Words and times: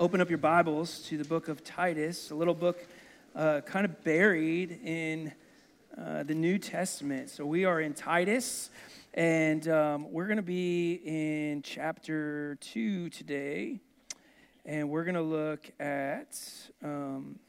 open 0.00 0.20
up 0.20 0.28
your 0.28 0.38
Bibles 0.38 1.00
to 1.00 1.18
the 1.18 1.24
book 1.24 1.48
of 1.48 1.64
Titus, 1.64 2.30
a 2.30 2.34
little 2.34 2.54
book 2.54 2.78
uh, 3.34 3.62
kind 3.62 3.84
of 3.84 4.04
buried 4.04 4.78
in 4.84 5.32
uh, 6.00 6.22
the 6.22 6.36
New 6.36 6.56
Testament. 6.56 7.30
So 7.30 7.44
we 7.44 7.64
are 7.64 7.80
in 7.80 7.94
Titus, 7.94 8.70
and 9.14 9.66
um, 9.66 10.12
we're 10.12 10.26
going 10.26 10.36
to 10.36 10.42
be 10.42 11.00
in 11.04 11.62
chapter 11.62 12.56
2 12.60 13.10
today. 13.10 13.80
And 14.64 14.88
we're 14.88 15.02
going 15.02 15.16
to 15.16 15.20
look 15.20 15.68
at, 15.80 16.38
um, 16.84 17.40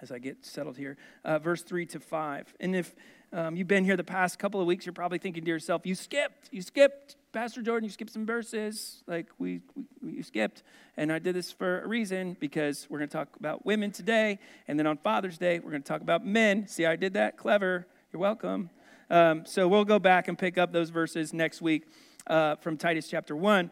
as 0.00 0.12
I 0.12 0.20
get 0.20 0.46
settled 0.46 0.76
here, 0.76 0.96
uh, 1.24 1.40
verse 1.40 1.62
3 1.62 1.86
to 1.86 1.98
5. 1.98 2.54
And 2.60 2.76
if 2.76 2.94
um, 3.32 3.56
you've 3.56 3.66
been 3.66 3.84
here 3.84 3.96
the 3.96 4.04
past 4.04 4.38
couple 4.38 4.60
of 4.60 4.68
weeks, 4.68 4.86
you're 4.86 4.92
probably 4.92 5.18
thinking 5.18 5.44
to 5.44 5.50
yourself, 5.50 5.84
you 5.84 5.96
skipped, 5.96 6.50
you 6.52 6.62
skipped, 6.62 7.16
Pastor 7.34 7.62
Jordan, 7.62 7.82
you 7.82 7.90
skipped 7.90 8.12
some 8.12 8.24
verses. 8.24 9.02
Like 9.08 9.26
we, 9.40 9.60
we 10.00 10.12
you 10.12 10.22
skipped. 10.22 10.62
And 10.96 11.12
I 11.12 11.18
did 11.18 11.34
this 11.34 11.50
for 11.50 11.80
a 11.80 11.88
reason 11.88 12.36
because 12.38 12.86
we're 12.88 12.98
going 12.98 13.08
to 13.08 13.12
talk 13.12 13.34
about 13.40 13.66
women 13.66 13.90
today. 13.90 14.38
And 14.68 14.78
then 14.78 14.86
on 14.86 14.98
Father's 14.98 15.36
Day, 15.36 15.58
we're 15.58 15.72
going 15.72 15.82
to 15.82 15.88
talk 15.88 16.00
about 16.00 16.24
men. 16.24 16.68
See, 16.68 16.86
I 16.86 16.94
did 16.94 17.14
that? 17.14 17.36
Clever. 17.36 17.88
You're 18.12 18.20
welcome. 18.20 18.70
Um, 19.10 19.44
so 19.46 19.66
we'll 19.66 19.84
go 19.84 19.98
back 19.98 20.28
and 20.28 20.38
pick 20.38 20.58
up 20.58 20.72
those 20.72 20.90
verses 20.90 21.32
next 21.32 21.60
week 21.60 21.88
uh, 22.28 22.54
from 22.54 22.76
Titus 22.76 23.08
chapter 23.08 23.34
1. 23.34 23.68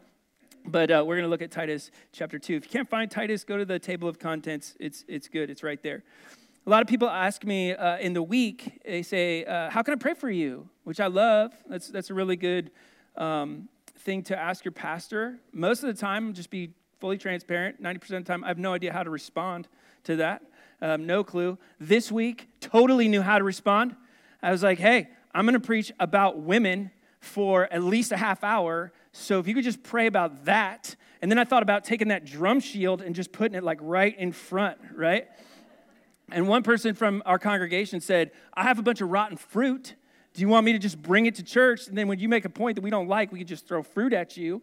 But 0.66 0.90
uh, 0.90 1.04
we're 1.06 1.14
going 1.14 1.26
to 1.26 1.30
look 1.30 1.40
at 1.40 1.52
Titus 1.52 1.92
chapter 2.10 2.40
2. 2.40 2.56
If 2.56 2.64
you 2.64 2.70
can't 2.70 2.90
find 2.90 3.08
Titus, 3.08 3.44
go 3.44 3.58
to 3.58 3.64
the 3.64 3.78
table 3.78 4.08
of 4.08 4.18
contents. 4.18 4.74
It's, 4.80 5.04
it's 5.06 5.28
good, 5.28 5.50
it's 5.50 5.62
right 5.62 5.80
there. 5.84 6.02
A 6.66 6.70
lot 6.70 6.82
of 6.82 6.88
people 6.88 7.08
ask 7.08 7.44
me 7.44 7.74
uh, 7.74 7.98
in 7.98 8.12
the 8.12 8.24
week, 8.24 8.80
they 8.84 9.02
say, 9.02 9.44
uh, 9.44 9.70
How 9.70 9.82
can 9.82 9.94
I 9.94 9.98
pray 9.98 10.14
for 10.14 10.30
you? 10.30 10.68
Which 10.82 10.98
I 10.98 11.06
love. 11.06 11.52
That's, 11.68 11.86
that's 11.86 12.10
a 12.10 12.14
really 12.14 12.36
good 12.36 12.72
um, 13.16 13.68
thing 13.98 14.22
to 14.24 14.38
ask 14.38 14.64
your 14.64 14.72
pastor. 14.72 15.38
Most 15.52 15.82
of 15.82 15.94
the 15.94 16.00
time, 16.00 16.32
just 16.34 16.50
be 16.50 16.70
fully 17.00 17.18
transparent. 17.18 17.82
90% 17.82 17.94
of 17.94 18.08
the 18.08 18.20
time, 18.22 18.44
I 18.44 18.48
have 18.48 18.58
no 18.58 18.72
idea 18.72 18.92
how 18.92 19.02
to 19.02 19.10
respond 19.10 19.68
to 20.04 20.16
that. 20.16 20.42
Um, 20.80 21.06
no 21.06 21.22
clue. 21.22 21.58
This 21.78 22.10
week, 22.10 22.48
totally 22.60 23.08
knew 23.08 23.22
how 23.22 23.38
to 23.38 23.44
respond. 23.44 23.94
I 24.42 24.50
was 24.50 24.62
like, 24.62 24.78
Hey, 24.78 25.08
I'm 25.34 25.44
going 25.46 25.54
to 25.54 25.60
preach 25.60 25.92
about 26.00 26.40
women 26.40 26.90
for 27.20 27.72
at 27.72 27.82
least 27.82 28.12
a 28.12 28.16
half 28.16 28.42
hour. 28.42 28.92
So 29.12 29.38
if 29.38 29.46
you 29.46 29.54
could 29.54 29.64
just 29.64 29.82
pray 29.82 30.06
about 30.06 30.44
that. 30.44 30.96
And 31.20 31.30
then 31.30 31.38
I 31.38 31.44
thought 31.44 31.62
about 31.62 31.84
taking 31.84 32.08
that 32.08 32.24
drum 32.24 32.58
shield 32.58 33.00
and 33.00 33.14
just 33.14 33.30
putting 33.30 33.56
it 33.56 33.62
like 33.62 33.78
right 33.80 34.18
in 34.18 34.32
front, 34.32 34.78
right? 34.94 35.28
And 36.32 36.48
one 36.48 36.62
person 36.62 36.94
from 36.94 37.22
our 37.24 37.38
congregation 37.38 38.00
said, 38.00 38.32
I 38.54 38.64
have 38.64 38.78
a 38.78 38.82
bunch 38.82 39.00
of 39.00 39.10
rotten 39.10 39.36
fruit. 39.36 39.94
Do 40.34 40.40
you 40.40 40.48
want 40.48 40.64
me 40.64 40.72
to 40.72 40.78
just 40.78 41.00
bring 41.00 41.26
it 41.26 41.34
to 41.36 41.42
church? 41.42 41.88
And 41.88 41.96
then 41.96 42.08
when 42.08 42.18
you 42.18 42.28
make 42.28 42.44
a 42.44 42.50
point 42.50 42.76
that 42.76 42.82
we 42.82 42.90
don't 42.90 43.08
like, 43.08 43.32
we 43.32 43.38
could 43.38 43.48
just 43.48 43.66
throw 43.66 43.82
fruit 43.82 44.12
at 44.12 44.36
you. 44.36 44.62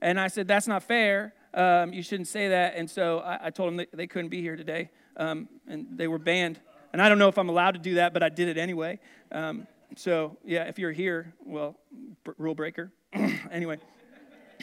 And 0.00 0.18
I 0.18 0.28
said, 0.28 0.48
That's 0.48 0.66
not 0.66 0.82
fair. 0.82 1.34
Um, 1.54 1.92
you 1.92 2.02
shouldn't 2.02 2.28
say 2.28 2.48
that. 2.48 2.74
And 2.76 2.90
so 2.90 3.20
I, 3.20 3.46
I 3.46 3.50
told 3.50 3.72
them 3.72 3.86
they 3.92 4.06
couldn't 4.08 4.30
be 4.30 4.40
here 4.40 4.56
today. 4.56 4.90
Um, 5.16 5.48
and 5.68 5.86
they 5.96 6.08
were 6.08 6.18
banned. 6.18 6.58
And 6.92 7.00
I 7.00 7.08
don't 7.08 7.18
know 7.18 7.28
if 7.28 7.38
I'm 7.38 7.48
allowed 7.48 7.72
to 7.72 7.80
do 7.80 7.94
that, 7.94 8.12
but 8.12 8.22
I 8.22 8.28
did 8.28 8.48
it 8.48 8.58
anyway. 8.58 8.98
Um, 9.30 9.66
so, 9.96 10.36
yeah, 10.44 10.64
if 10.64 10.78
you're 10.78 10.92
here, 10.92 11.32
well, 11.44 11.76
b- 12.24 12.32
rule 12.36 12.54
breaker. 12.54 12.92
anyway. 13.12 13.78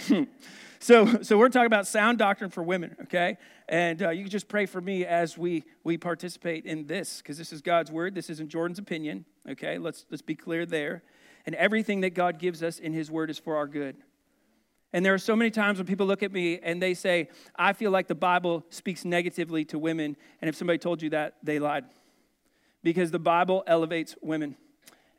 so, 0.80 1.22
so 1.22 1.38
we're 1.38 1.50
talking 1.50 1.68
about 1.68 1.88
sound 1.88 2.18
doctrine 2.18 2.50
for 2.50 2.64
women, 2.64 2.96
okay? 3.04 3.38
And 3.68 4.02
uh, 4.02 4.10
you 4.10 4.24
can 4.24 4.32
just 4.32 4.48
pray 4.48 4.66
for 4.66 4.82
me 4.82 5.06
as 5.06 5.38
we, 5.38 5.64
we 5.84 5.98
participate 5.98 6.66
in 6.66 6.88
this, 6.88 7.18
because 7.18 7.38
this 7.38 7.54
is 7.54 7.62
God's 7.62 7.92
word. 7.92 8.16
This 8.16 8.30
isn't 8.30 8.50
Jordan's 8.50 8.80
opinion, 8.80 9.26
okay? 9.50 9.78
Let's, 9.78 10.06
let's 10.10 10.22
be 10.22 10.36
clear 10.36 10.66
there. 10.66 11.04
And 11.46 11.56
everything 11.56 12.02
that 12.02 12.12
God 12.12 12.40
gives 12.40 12.62
us 12.62 12.80
in 12.80 12.94
his 12.94 13.10
word 13.10 13.30
is 13.30 13.40
for 13.40 13.56
our 13.58 13.68
good. 13.68 13.98
And 14.94 15.06
there 15.06 15.14
are 15.14 15.20
so 15.20 15.36
many 15.36 15.52
times 15.52 15.78
when 15.78 15.88
people 15.88 16.06
look 16.06 16.22
at 16.22 16.32
me 16.32 16.60
and 16.62 16.82
they 16.82 16.94
say, 16.94 17.30
I 17.56 17.74
feel 17.74 17.92
like 17.92 18.08
the 18.08 18.16
Bible 18.16 18.66
speaks 18.70 19.06
negatively 19.06 19.64
to 19.66 19.80
women. 19.80 20.18
And 20.42 20.50
if 20.50 20.56
somebody 20.56 20.78
told 20.78 21.02
you 21.02 21.12
that, 21.12 21.36
they 21.42 21.60
lied. 21.60 21.86
Because 22.84 23.10
the 23.12 23.20
Bible 23.20 23.64
elevates 23.68 24.16
women 24.22 24.58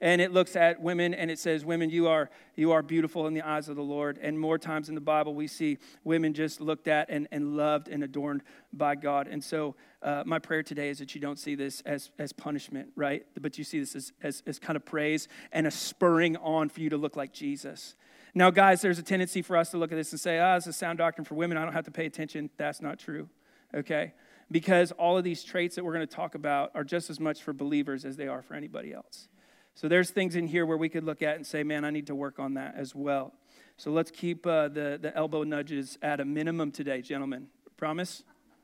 and 0.02 0.20
it 0.20 0.32
looks 0.32 0.56
at 0.56 0.82
women 0.82 1.14
and 1.14 1.30
it 1.30 1.38
says 1.38 1.64
women 1.64 1.88
you 1.88 2.08
are 2.08 2.28
you 2.56 2.72
are 2.72 2.82
beautiful 2.82 3.28
in 3.28 3.32
the 3.32 3.40
eyes 3.40 3.68
of 3.68 3.76
the 3.76 3.82
lord. 3.82 4.18
And 4.20 4.38
more 4.38 4.58
times 4.58 4.88
in 4.88 4.94
the 4.94 5.00
bible 5.00 5.34
we 5.34 5.46
see 5.46 5.78
women 6.04 6.34
just 6.34 6.60
looked 6.60 6.88
at 6.88 7.08
and, 7.08 7.28
and 7.30 7.56
loved 7.56 7.88
and 7.88 8.02
adorned 8.02 8.42
by 8.72 8.96
god. 8.96 9.28
And 9.28 9.42
so 9.42 9.76
uh, 10.02 10.24
my 10.26 10.40
prayer 10.40 10.64
today 10.64 10.90
is 10.90 10.98
that 10.98 11.14
you 11.14 11.20
don't 11.20 11.38
see 11.38 11.54
this 11.54 11.80
as, 11.86 12.10
as 12.18 12.32
punishment 12.32 12.88
right? 12.96 13.24
But 13.40 13.56
you 13.56 13.64
see 13.64 13.78
this 13.78 13.94
as, 13.94 14.12
as, 14.22 14.42
as 14.46 14.58
kind 14.58 14.76
of 14.76 14.84
praise 14.84 15.28
and 15.52 15.66
a 15.66 15.70
spurring 15.70 16.36
on 16.36 16.68
for 16.68 16.80
you 16.80 16.90
to 16.90 16.98
look 16.98 17.16
like 17.16 17.32
jesus. 17.32 17.94
Now 18.34 18.50
guys 18.50 18.82
there's 18.82 18.98
a 18.98 19.04
tendency 19.04 19.40
for 19.40 19.56
us 19.56 19.70
to 19.70 19.78
look 19.78 19.92
at 19.92 19.96
this 19.96 20.10
and 20.10 20.20
say 20.20 20.40
ah 20.40 20.54
oh, 20.54 20.68
a 20.68 20.72
sound 20.72 20.98
doctrine 20.98 21.24
for 21.24 21.36
women. 21.36 21.56
I 21.56 21.64
don't 21.64 21.74
have 21.74 21.84
to 21.84 21.92
pay 21.92 22.06
attention. 22.06 22.50
That's 22.58 22.82
not 22.82 22.98
true 22.98 23.28
okay? 23.74 24.12
Because 24.50 24.92
all 24.92 25.16
of 25.16 25.24
these 25.24 25.42
traits 25.42 25.76
that 25.76 25.84
we're 25.84 25.94
going 25.94 26.06
to 26.06 26.14
talk 26.14 26.34
about 26.34 26.72
are 26.74 26.84
just 26.84 27.08
as 27.08 27.18
much 27.18 27.42
for 27.42 27.54
believers 27.54 28.04
as 28.04 28.18
they 28.18 28.28
are 28.28 28.42
for 28.42 28.52
anybody 28.52 28.92
else 28.92 29.28
so 29.74 29.88
there's 29.88 30.10
things 30.10 30.36
in 30.36 30.46
here 30.46 30.66
where 30.66 30.76
we 30.76 30.88
could 30.88 31.04
look 31.04 31.22
at 31.22 31.36
and 31.36 31.46
say, 31.46 31.62
man, 31.62 31.84
I 31.84 31.90
need 31.90 32.06
to 32.08 32.14
work 32.14 32.38
on 32.38 32.54
that 32.54 32.74
as 32.76 32.94
well. 32.94 33.32
So 33.76 33.90
let's 33.90 34.10
keep 34.10 34.46
uh, 34.46 34.68
the, 34.68 34.98
the 35.00 35.16
elbow 35.16 35.42
nudges 35.42 35.98
at 36.02 36.20
a 36.20 36.24
minimum 36.24 36.70
today, 36.70 37.00
gentlemen. 37.00 37.48
Promise? 37.76 38.22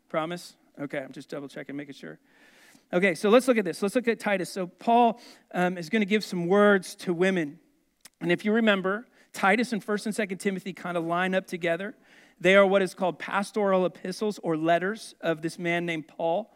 Promise? 0.08 0.54
Okay, 0.80 0.98
I'm 0.98 1.12
just 1.12 1.28
double 1.28 1.48
checking, 1.48 1.76
making 1.76 1.94
sure. 1.94 2.18
Okay, 2.92 3.14
so 3.14 3.28
let's 3.28 3.48
look 3.48 3.58
at 3.58 3.64
this. 3.64 3.82
Let's 3.82 3.94
look 3.94 4.08
at 4.08 4.20
Titus. 4.20 4.50
So 4.50 4.66
Paul 4.66 5.20
um, 5.52 5.76
is 5.76 5.88
going 5.88 6.00
to 6.00 6.06
give 6.06 6.24
some 6.24 6.46
words 6.46 6.94
to 6.96 7.12
women. 7.12 7.58
And 8.20 8.30
if 8.30 8.44
you 8.44 8.52
remember, 8.52 9.06
Titus 9.32 9.72
and 9.72 9.84
1st 9.84 10.18
and 10.18 10.30
2nd 10.30 10.38
Timothy 10.38 10.72
kind 10.72 10.96
of 10.96 11.04
line 11.04 11.34
up 11.34 11.46
together. 11.46 11.94
They 12.40 12.54
are 12.54 12.66
what 12.66 12.82
is 12.82 12.94
called 12.94 13.18
pastoral 13.18 13.84
epistles 13.84 14.38
or 14.42 14.56
letters 14.56 15.14
of 15.20 15.42
this 15.42 15.58
man 15.58 15.84
named 15.84 16.08
Paul, 16.08 16.54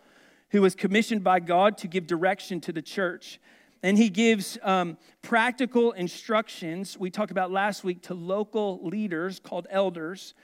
who 0.50 0.62
was 0.62 0.74
commissioned 0.74 1.24
by 1.24 1.40
God 1.40 1.78
to 1.78 1.88
give 1.88 2.06
direction 2.06 2.60
to 2.62 2.72
the 2.72 2.82
church 2.82 3.40
and 3.82 3.98
he 3.98 4.10
gives 4.10 4.59
um, 4.62 4.97
practical 5.22 5.93
instructions, 5.93 6.97
we 6.97 7.10
talked 7.10 7.32
about 7.32 7.50
last 7.50 7.82
week, 7.82 8.03
to 8.03 8.15
local 8.15 8.81
leaders 8.82 9.41
called 9.41 9.66
elders. 9.70 10.34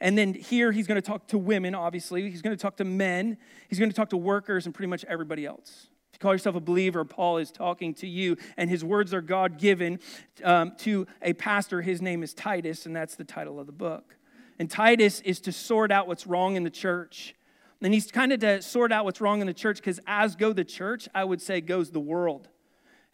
And 0.00 0.18
then 0.18 0.34
here 0.34 0.72
he's 0.72 0.86
going 0.86 1.00
to 1.00 1.06
talk 1.06 1.28
to 1.28 1.38
women, 1.38 1.74
obviously. 1.74 2.28
He's 2.28 2.42
going 2.42 2.56
to 2.56 2.60
talk 2.60 2.76
to 2.78 2.84
men. 2.84 3.36
He's 3.68 3.78
going 3.78 3.90
to 3.90 3.94
talk 3.96 4.10
to 4.10 4.16
workers 4.16 4.66
and 4.66 4.74
pretty 4.74 4.88
much 4.88 5.04
everybody 5.04 5.46
else. 5.46 5.86
If 6.10 6.16
you 6.16 6.18
call 6.20 6.34
yourself 6.34 6.56
a 6.56 6.60
believer, 6.60 7.04
Paul 7.04 7.38
is 7.38 7.52
talking 7.52 7.94
to 7.94 8.08
you, 8.08 8.36
and 8.56 8.68
his 8.68 8.84
words 8.84 9.14
are 9.14 9.20
God 9.20 9.58
given 9.58 10.00
um, 10.42 10.72
to 10.78 11.06
a 11.22 11.34
pastor. 11.34 11.82
His 11.82 12.02
name 12.02 12.24
is 12.24 12.34
Titus, 12.34 12.86
and 12.86 12.96
that's 12.96 13.14
the 13.14 13.24
title 13.24 13.60
of 13.60 13.66
the 13.66 13.72
book. 13.72 14.16
And 14.58 14.68
Titus 14.68 15.20
is 15.20 15.38
to 15.42 15.52
sort 15.52 15.92
out 15.92 16.08
what's 16.08 16.26
wrong 16.26 16.56
in 16.56 16.64
the 16.64 16.70
church. 16.70 17.36
And 17.80 17.94
he's 17.94 18.10
kind 18.10 18.32
of 18.32 18.40
to 18.40 18.60
sort 18.60 18.90
out 18.90 19.04
what's 19.04 19.20
wrong 19.20 19.40
in 19.40 19.46
the 19.46 19.54
church 19.54 19.76
because 19.76 20.00
as 20.06 20.34
go 20.34 20.52
the 20.52 20.64
church, 20.64 21.08
I 21.14 21.22
would 21.22 21.40
say 21.40 21.60
goes 21.60 21.92
the 21.92 22.00
world. 22.00 22.48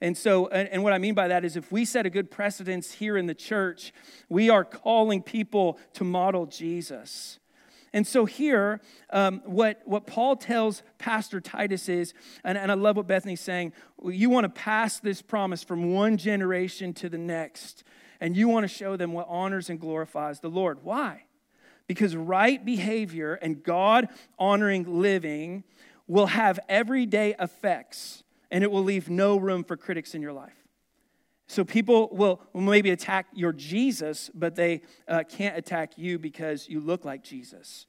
And 0.04 0.18
so, 0.18 0.48
and, 0.48 0.68
and, 0.68 0.84
what 0.84 0.92
I 0.92 0.98
mean 0.98 1.14
by 1.14 1.28
that 1.28 1.46
is 1.46 1.56
if 1.56 1.72
we 1.72 1.86
set 1.86 2.04
a 2.04 2.10
good 2.10 2.30
precedence 2.30 2.92
here 2.92 3.16
in 3.16 3.24
the 3.24 3.34
church, 3.34 3.90
we 4.28 4.50
are 4.50 4.62
calling 4.62 5.22
people 5.22 5.78
to 5.94 6.04
model 6.04 6.44
Jesus. 6.44 7.38
And 7.94 8.06
so 8.06 8.26
here, 8.26 8.82
um, 9.08 9.40
what, 9.46 9.80
what 9.86 10.06
Paul 10.06 10.36
tells 10.36 10.82
Pastor 10.98 11.40
Titus 11.40 11.88
is, 11.88 12.12
and, 12.44 12.58
and 12.58 12.70
I 12.70 12.74
love 12.74 12.98
what 12.98 13.06
Bethany's 13.06 13.40
saying, 13.40 13.72
you 14.04 14.28
want 14.28 14.44
to 14.44 14.50
pass 14.50 15.00
this 15.00 15.22
promise 15.22 15.64
from 15.64 15.94
one 15.94 16.18
generation 16.18 16.92
to 16.94 17.08
the 17.08 17.16
next, 17.16 17.82
and 18.20 18.36
you 18.36 18.46
want 18.46 18.64
to 18.64 18.68
show 18.68 18.98
them 18.98 19.14
what 19.14 19.24
honors 19.26 19.70
and 19.70 19.80
glorifies 19.80 20.40
the 20.40 20.50
Lord. 20.50 20.84
Why? 20.84 21.22
Because 21.86 22.14
right 22.14 22.62
behavior 22.62 23.36
and 23.40 23.62
God 23.62 24.08
honoring 24.38 25.00
living 25.00 25.64
will 26.06 26.26
have 26.26 26.60
everyday 26.68 27.34
effects 27.40 28.23
and 28.54 28.62
it 28.62 28.70
will 28.70 28.84
leave 28.84 29.10
no 29.10 29.36
room 29.36 29.64
for 29.64 29.76
critics 29.76 30.14
in 30.14 30.22
your 30.22 30.32
life. 30.32 30.54
So 31.48 31.64
people 31.64 32.08
will, 32.12 32.40
maybe 32.54 32.90
attack 32.90 33.26
your 33.34 33.52
Jesus, 33.52 34.30
but 34.32 34.54
they 34.54 34.82
uh, 35.08 35.24
can't 35.28 35.58
attack 35.58 35.98
you 35.98 36.20
because 36.20 36.68
you 36.68 36.78
look 36.78 37.04
like 37.04 37.24
Jesus. 37.24 37.86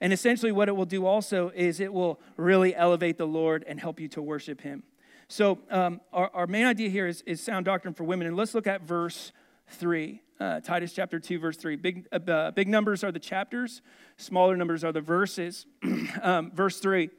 And 0.00 0.12
essentially, 0.12 0.52
what 0.52 0.68
it 0.68 0.76
will 0.76 0.86
do 0.86 1.04
also 1.04 1.50
is 1.52 1.80
it 1.80 1.92
will 1.92 2.20
really 2.36 2.76
elevate 2.76 3.18
the 3.18 3.26
Lord 3.26 3.64
and 3.66 3.80
help 3.80 3.98
you 3.98 4.06
to 4.10 4.22
worship 4.22 4.60
Him. 4.60 4.84
So, 5.26 5.58
um, 5.68 6.00
our, 6.12 6.30
our, 6.32 6.46
main 6.46 6.66
idea 6.66 6.90
here 6.90 7.08
is, 7.08 7.22
is 7.22 7.42
sound 7.42 7.64
doctrine 7.64 7.92
for 7.92 8.04
women. 8.04 8.28
And 8.28 8.36
let's 8.36 8.54
look 8.54 8.68
at 8.68 8.82
verse 8.82 9.32
3. 9.70 10.22
Uh, 10.38 10.60
Titus 10.60 10.92
chapter 10.92 11.18
2, 11.18 11.40
verse 11.40 11.56
3. 11.56 11.74
Big, 11.74 12.06
uh, 12.12 12.52
big 12.52 12.68
numbers 12.68 13.02
are 13.02 13.10
the 13.10 13.18
chapters, 13.18 13.82
smaller 14.16 14.56
numbers 14.56 14.84
are 14.84 14.92
the 14.92 15.00
verses. 15.00 15.66
um, 16.22 16.52
verse 16.54 16.78
3 16.78 17.10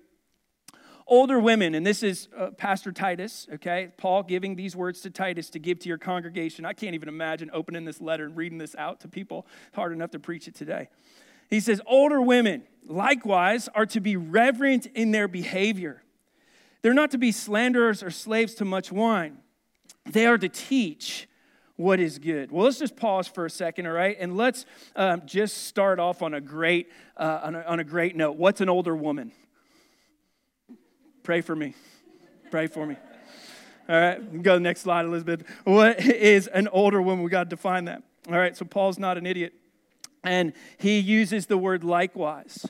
older 1.07 1.39
women, 1.39 1.75
and 1.75 1.85
this 1.85 2.03
is 2.03 2.27
uh, 2.37 2.47
Pastor 2.51 2.91
Titus, 2.91 3.47
okay? 3.53 3.91
Paul 3.97 4.23
giving 4.23 4.55
these 4.55 4.75
words 4.75 5.01
to 5.01 5.09
Titus 5.09 5.49
to 5.51 5.59
give 5.59 5.79
to 5.79 5.89
your 5.89 5.97
congregation. 5.97 6.65
I 6.65 6.73
can't 6.73 6.95
even 6.95 7.09
imagine 7.09 7.49
opening 7.53 7.85
this 7.85 8.01
letter 8.01 8.25
and 8.25 8.35
reading 8.35 8.57
this 8.57 8.75
out 8.75 9.01
to 9.01 9.07
people. 9.07 9.45
Hard 9.73 9.93
enough 9.93 10.11
to 10.11 10.19
preach 10.19 10.47
it 10.47 10.55
today. 10.55 10.89
He 11.49 11.59
says, 11.59 11.81
Older 11.85 12.21
women, 12.21 12.63
likewise, 12.87 13.69
are 13.75 13.85
to 13.87 13.99
be 13.99 14.15
reverent 14.15 14.87
in 14.87 15.11
their 15.11 15.27
behavior. 15.27 16.01
They're 16.81 16.93
not 16.93 17.11
to 17.11 17.17
be 17.17 17.31
slanderers 17.31 18.03
or 18.03 18.11
slaves 18.11 18.55
to 18.55 18.65
much 18.65 18.91
wine, 18.91 19.37
they 20.05 20.25
are 20.25 20.37
to 20.37 20.49
teach 20.49 21.27
what 21.77 21.99
is 21.99 22.19
good. 22.19 22.53
Well, 22.53 22.63
let's 22.63 22.79
just 22.79 22.95
pause 22.95 23.27
for 23.27 23.45
a 23.45 23.49
second, 23.49 23.85
all 23.85 23.91
right? 23.91 24.15
And 24.17 24.37
let's 24.37 24.65
um, 24.95 25.23
just 25.25 25.63
start 25.63 25.99
off 25.99 26.21
on 26.21 26.33
a 26.33 26.39
great, 26.39 26.89
uh, 27.17 27.41
on, 27.43 27.55
a, 27.55 27.61
on 27.63 27.79
a 27.81 27.83
great 27.83 28.15
note. 28.15 28.37
What's 28.37 28.61
an 28.61 28.69
older 28.69 28.95
woman? 28.95 29.33
Pray 31.25 31.41
for 31.41 31.55
me. 31.55 31.73
Pray 32.51 32.67
for 32.67 32.85
me. 32.85 32.95
All 33.89 33.99
right, 33.99 34.43
go 34.43 34.53
to 34.53 34.57
the 34.57 34.59
next 34.59 34.81
slide, 34.81 35.05
Elizabeth. 35.05 35.43
What 35.63 35.99
is 35.99 36.45
an 36.45 36.67
older 36.67 37.01
woman? 37.01 37.25
We 37.25 37.31
got 37.31 37.45
to 37.45 37.49
define 37.49 37.85
that. 37.85 38.03
All 38.27 38.37
right, 38.37 38.55
so 38.55 38.63
Paul's 38.63 38.99
not 38.99 39.17
an 39.17 39.25
idiot. 39.25 39.53
And 40.23 40.53
he 40.77 40.99
uses 40.99 41.47
the 41.47 41.57
word 41.57 41.83
likewise. 41.83 42.67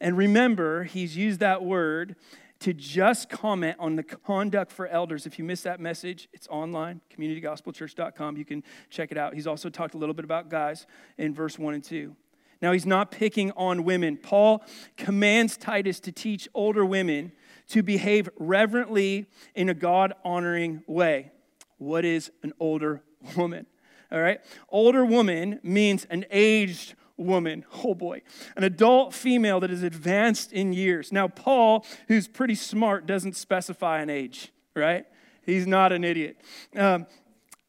And 0.00 0.16
remember, 0.16 0.84
he's 0.84 1.18
used 1.18 1.40
that 1.40 1.62
word 1.62 2.16
to 2.60 2.72
just 2.72 3.28
comment 3.28 3.76
on 3.78 3.96
the 3.96 4.02
conduct 4.02 4.72
for 4.72 4.86
elders. 4.88 5.26
If 5.26 5.38
you 5.38 5.44
missed 5.44 5.64
that 5.64 5.78
message, 5.78 6.30
it's 6.32 6.48
online, 6.48 7.02
communitygospelchurch.com. 7.14 8.38
You 8.38 8.44
can 8.46 8.64
check 8.88 9.12
it 9.12 9.18
out. 9.18 9.34
He's 9.34 9.46
also 9.46 9.68
talked 9.68 9.92
a 9.92 9.98
little 9.98 10.14
bit 10.14 10.24
about 10.24 10.48
guys 10.48 10.86
in 11.18 11.34
verse 11.34 11.58
1 11.58 11.74
and 11.74 11.84
2. 11.84 12.16
Now, 12.62 12.72
he's 12.72 12.86
not 12.86 13.10
picking 13.10 13.52
on 13.52 13.84
women. 13.84 14.16
Paul 14.16 14.64
commands 14.96 15.58
Titus 15.58 16.00
to 16.00 16.10
teach 16.10 16.48
older 16.54 16.86
women 16.86 17.32
to 17.68 17.82
behave 17.82 18.28
reverently 18.38 19.26
in 19.54 19.68
a 19.68 19.74
God 19.74 20.12
honoring 20.24 20.82
way. 20.86 21.32
What 21.78 22.04
is 22.04 22.30
an 22.42 22.52
older 22.58 23.02
woman? 23.36 23.66
All 24.10 24.20
right. 24.20 24.40
Older 24.70 25.04
woman 25.04 25.60
means 25.62 26.06
an 26.06 26.24
aged 26.30 26.94
woman. 27.16 27.64
Oh 27.84 27.94
boy. 27.94 28.22
An 28.56 28.64
adult 28.64 29.12
female 29.12 29.60
that 29.60 29.70
is 29.70 29.82
advanced 29.82 30.52
in 30.52 30.72
years. 30.72 31.12
Now, 31.12 31.28
Paul, 31.28 31.84
who's 32.06 32.26
pretty 32.26 32.54
smart, 32.54 33.06
doesn't 33.06 33.36
specify 33.36 34.00
an 34.00 34.08
age, 34.08 34.52
right? 34.74 35.04
He's 35.42 35.66
not 35.66 35.92
an 35.92 36.04
idiot. 36.04 36.40
Um, 36.74 37.06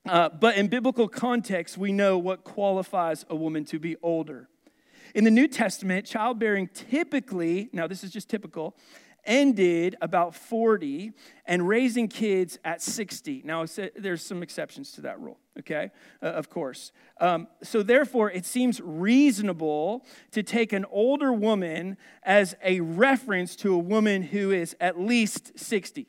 uh, 0.08 0.30
but 0.30 0.56
in 0.56 0.68
biblical 0.68 1.08
context, 1.08 1.78
we 1.78 1.92
know 1.92 2.18
what 2.18 2.44
qualifies 2.44 3.26
a 3.30 3.36
woman 3.36 3.66
to 3.66 3.80
be 3.80 3.96
older. 4.02 4.48
In 5.14 5.24
the 5.24 5.32
New 5.32 5.48
Testament, 5.48 6.06
childbearing 6.06 6.70
typically, 6.74 7.70
now 7.74 7.88
this 7.88 8.04
is 8.04 8.12
just 8.12 8.30
typical, 8.30 8.76
ended 9.26 9.96
about 10.02 10.36
40 10.36 11.12
and 11.46 11.68
raising 11.68 12.08
kids 12.08 12.58
at 12.64 12.82
60. 12.82 13.42
Now, 13.46 13.66
there's 13.96 14.22
some 14.22 14.44
exceptions 14.44 14.92
to 14.94 15.02
that 15.02 15.20
rule, 15.20 15.40
okay? 15.60 15.92
Uh, 16.22 16.28
of 16.28 16.50
course. 16.50 16.92
Um, 17.20 17.48
so, 17.64 17.84
therefore, 17.84 18.32
it 18.32 18.46
seems 18.46 18.82
reasonable 18.82 20.06
to 20.32 20.44
take 20.44 20.74
an 20.74 20.86
older 20.92 21.34
woman 21.34 21.98
as 22.24 22.56
a 22.64 22.80
reference 22.80 23.56
to 23.58 23.74
a 23.74 23.80
woman 23.80 24.24
who 24.24 24.52
is 24.52 24.76
at 24.80 25.00
least 25.00 25.58
60. 25.60 26.08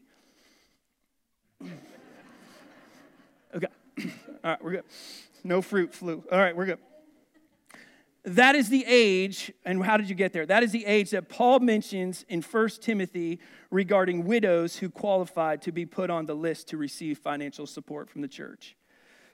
Okay. 3.54 3.66
All 3.98 4.06
right, 4.44 4.64
we're 4.64 4.72
good. 4.72 4.84
No 5.42 5.62
fruit 5.62 5.94
flew. 5.94 6.24
All 6.30 6.38
right, 6.38 6.54
we're 6.54 6.66
good. 6.66 6.78
That 8.24 8.54
is 8.54 8.68
the 8.68 8.84
age, 8.86 9.50
and 9.64 9.82
how 9.82 9.96
did 9.96 10.10
you 10.10 10.14
get 10.14 10.34
there? 10.34 10.44
That 10.44 10.62
is 10.62 10.72
the 10.72 10.84
age 10.84 11.10
that 11.10 11.30
Paul 11.30 11.60
mentions 11.60 12.26
in 12.28 12.42
1 12.42 12.68
Timothy 12.80 13.40
regarding 13.70 14.26
widows 14.26 14.76
who 14.76 14.90
qualified 14.90 15.62
to 15.62 15.72
be 15.72 15.86
put 15.86 16.10
on 16.10 16.26
the 16.26 16.34
list 16.34 16.68
to 16.68 16.76
receive 16.76 17.18
financial 17.18 17.66
support 17.66 18.10
from 18.10 18.20
the 18.20 18.28
church. 18.28 18.76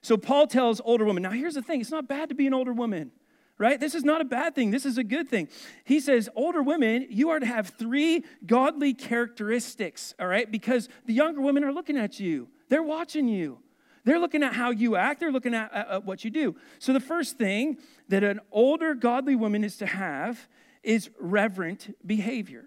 So 0.03 0.17
Paul 0.17 0.47
tells 0.47 0.81
older 0.85 1.05
women, 1.05 1.25
now 1.25 1.31
here's 1.31 1.55
the 1.55 1.63
thing 1.63 1.81
it's 1.81 1.91
not 1.91 2.07
bad 2.07 2.29
to 2.29 2.37
be 2.37 2.47
an 2.47 2.55
older 2.55 2.73
woman, 2.73 3.11
right? 3.59 3.81
This 3.81 3.97
is 3.97 4.05
not 4.05 4.21
a 4.21 4.25
bad 4.25 4.55
thing, 4.55 4.71
this 4.71 4.87
is 4.87 4.99
a 4.99 5.05
good 5.05 5.29
thing. 5.29 5.49
He 5.85 5.99
says, 5.99 6.29
older 6.37 6.63
women, 6.63 7.09
you 7.11 7.31
are 7.31 7.41
to 7.41 7.47
have 7.47 7.71
three 7.71 8.25
godly 8.47 8.95
characteristics, 8.95 10.15
all 10.21 10.29
right? 10.29 10.49
Because 10.49 10.89
the 11.07 11.13
younger 11.13 11.41
women 11.41 11.65
are 11.65 11.73
looking 11.73 11.97
at 11.97 12.21
you, 12.21 12.47
they're 12.69 12.85
watching 12.85 13.27
you. 13.27 13.59
They're 14.07 14.21
looking 14.21 14.45
at 14.45 14.55
how 14.55 14.71
you 14.71 14.95
act, 14.95 15.19
they're 15.19 15.33
looking 15.33 15.53
at, 15.53 15.75
at, 15.75 15.89
at 15.89 16.05
what 16.05 16.25
you 16.25 16.31
do. 16.31 16.55
So, 16.79 16.93
the 16.93 17.01
first 17.01 17.37
thing 17.37 17.79
that 18.09 18.23
an 18.23 18.41
older 18.53 18.95
godly 18.95 19.35
woman 19.35 19.65
is 19.65 19.77
to 19.79 19.87
have 19.87 20.49
is 20.85 21.11
reverent 21.19 21.95
behavior. 22.07 22.67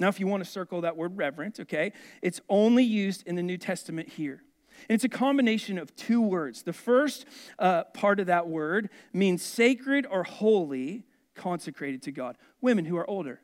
Now, 0.00 0.08
if 0.08 0.18
you 0.18 0.26
want 0.26 0.42
to 0.44 0.50
circle 0.50 0.80
that 0.80 0.96
word 0.96 1.16
reverent, 1.16 1.60
okay, 1.60 1.92
it's 2.22 2.40
only 2.48 2.82
used 2.82 3.24
in 3.24 3.36
the 3.36 3.42
New 3.42 3.56
Testament 3.56 4.08
here. 4.08 4.42
And 4.88 4.94
it's 4.96 5.04
a 5.04 5.08
combination 5.08 5.78
of 5.78 5.94
two 5.94 6.20
words. 6.20 6.64
The 6.64 6.72
first 6.72 7.24
uh, 7.60 7.84
part 7.84 8.18
of 8.18 8.26
that 8.26 8.48
word 8.48 8.90
means 9.12 9.42
sacred 9.42 10.06
or 10.10 10.24
holy, 10.24 11.04
consecrated 11.36 12.02
to 12.02 12.12
God. 12.12 12.36
Women 12.60 12.84
who 12.84 12.96
are 12.96 13.08
older, 13.08 13.40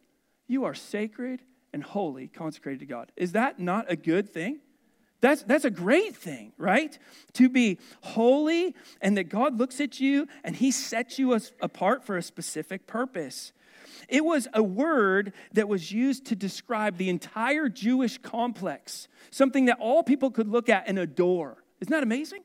you 0.48 0.64
are 0.64 0.74
sacred 0.74 1.42
and 1.72 1.84
holy, 1.84 2.26
consecrated 2.26 2.80
to 2.80 2.86
God. 2.86 3.12
Is 3.16 3.32
that 3.32 3.60
not 3.60 3.84
a 3.88 3.94
good 3.94 4.28
thing? 4.28 4.58
That's, 5.20 5.42
that's 5.42 5.64
a 5.64 5.70
great 5.70 6.14
thing, 6.14 6.52
right? 6.58 6.96
To 7.34 7.48
be 7.48 7.78
holy 8.02 8.74
and 9.00 9.16
that 9.16 9.24
God 9.24 9.58
looks 9.58 9.80
at 9.80 9.98
you 9.98 10.28
and 10.44 10.54
He 10.54 10.70
sets 10.70 11.18
you 11.18 11.38
apart 11.60 12.04
for 12.04 12.16
a 12.16 12.22
specific 12.22 12.86
purpose. 12.86 13.52
It 14.08 14.24
was 14.24 14.46
a 14.52 14.62
word 14.62 15.32
that 15.52 15.68
was 15.68 15.90
used 15.90 16.26
to 16.26 16.36
describe 16.36 16.96
the 16.96 17.08
entire 17.08 17.68
Jewish 17.68 18.18
complex, 18.18 19.08
something 19.30 19.64
that 19.66 19.78
all 19.80 20.02
people 20.02 20.30
could 20.30 20.48
look 20.48 20.68
at 20.68 20.84
and 20.86 20.98
adore. 20.98 21.62
Isn't 21.80 21.92
that 21.92 22.02
amazing? 22.02 22.42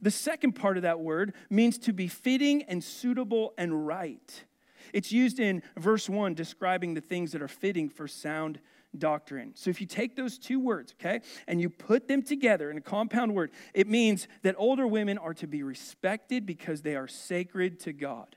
The 0.00 0.10
second 0.10 0.52
part 0.52 0.76
of 0.76 0.82
that 0.82 1.00
word 1.00 1.34
means 1.50 1.78
to 1.78 1.92
be 1.92 2.08
fitting 2.08 2.62
and 2.64 2.82
suitable 2.82 3.54
and 3.58 3.86
right. 3.86 4.44
It's 4.92 5.12
used 5.12 5.40
in 5.40 5.62
verse 5.76 6.08
1 6.08 6.34
describing 6.34 6.94
the 6.94 7.00
things 7.00 7.32
that 7.32 7.42
are 7.42 7.48
fitting 7.48 7.88
for 7.88 8.06
sound 8.06 8.60
doctrine. 8.96 9.52
So 9.54 9.70
if 9.70 9.80
you 9.80 9.86
take 9.86 10.16
those 10.16 10.38
two 10.38 10.60
words, 10.60 10.94
okay, 11.00 11.20
and 11.46 11.60
you 11.60 11.70
put 11.70 12.08
them 12.08 12.22
together 12.22 12.70
in 12.70 12.76
a 12.76 12.80
compound 12.80 13.34
word, 13.34 13.50
it 13.74 13.88
means 13.88 14.28
that 14.42 14.54
older 14.58 14.86
women 14.86 15.18
are 15.18 15.34
to 15.34 15.46
be 15.46 15.62
respected 15.62 16.46
because 16.46 16.82
they 16.82 16.96
are 16.96 17.08
sacred 17.08 17.80
to 17.80 17.92
God. 17.92 18.36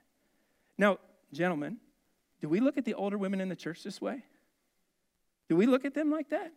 Now, 0.77 0.97
gentlemen, 1.33 1.77
do 2.41 2.49
we 2.49 2.59
look 2.59 2.77
at 2.77 2.85
the 2.85 2.93
older 2.93 3.17
women 3.17 3.41
in 3.41 3.49
the 3.49 3.55
church 3.55 3.83
this 3.83 4.01
way? 4.01 4.23
Do 5.49 5.55
we 5.55 5.65
look 5.65 5.85
at 5.85 5.93
them 5.93 6.11
like 6.11 6.29
that? 6.29 6.51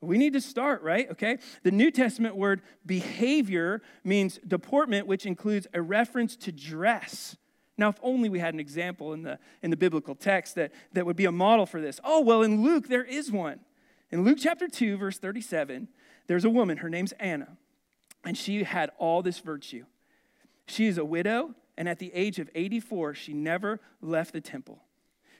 We 0.00 0.18
need 0.18 0.34
to 0.34 0.40
start, 0.40 0.82
right? 0.82 1.10
Okay? 1.10 1.38
The 1.62 1.70
New 1.70 1.90
Testament 1.90 2.36
word 2.36 2.62
behavior 2.84 3.82
means 4.02 4.38
deportment, 4.46 5.06
which 5.06 5.24
includes 5.26 5.66
a 5.72 5.80
reference 5.80 6.36
to 6.36 6.52
dress. 6.52 7.36
Now, 7.76 7.88
if 7.88 7.96
only 8.02 8.28
we 8.28 8.38
had 8.38 8.54
an 8.54 8.60
example 8.60 9.12
in 9.12 9.22
the, 9.22 9.38
in 9.62 9.70
the 9.70 9.76
biblical 9.76 10.14
text 10.14 10.54
that, 10.54 10.72
that 10.92 11.06
would 11.06 11.16
be 11.16 11.24
a 11.24 11.32
model 11.32 11.66
for 11.66 11.80
this. 11.80 11.98
Oh, 12.04 12.20
well, 12.20 12.42
in 12.42 12.62
Luke, 12.62 12.88
there 12.88 13.04
is 13.04 13.32
one. 13.32 13.60
In 14.10 14.22
Luke 14.22 14.38
chapter 14.40 14.68
2, 14.68 14.96
verse 14.96 15.18
37, 15.18 15.88
there's 16.26 16.44
a 16.44 16.50
woman, 16.50 16.78
her 16.78 16.88
name's 16.88 17.12
Anna, 17.12 17.56
and 18.24 18.38
she 18.38 18.62
had 18.62 18.90
all 18.98 19.22
this 19.22 19.40
virtue. 19.40 19.86
She 20.66 20.86
is 20.86 20.98
a 20.98 21.04
widow, 21.04 21.54
and 21.76 21.88
at 21.88 21.98
the 21.98 22.12
age 22.14 22.38
of 22.38 22.48
84, 22.54 23.14
she 23.14 23.32
never 23.32 23.80
left 24.00 24.32
the 24.32 24.40
temple. 24.40 24.82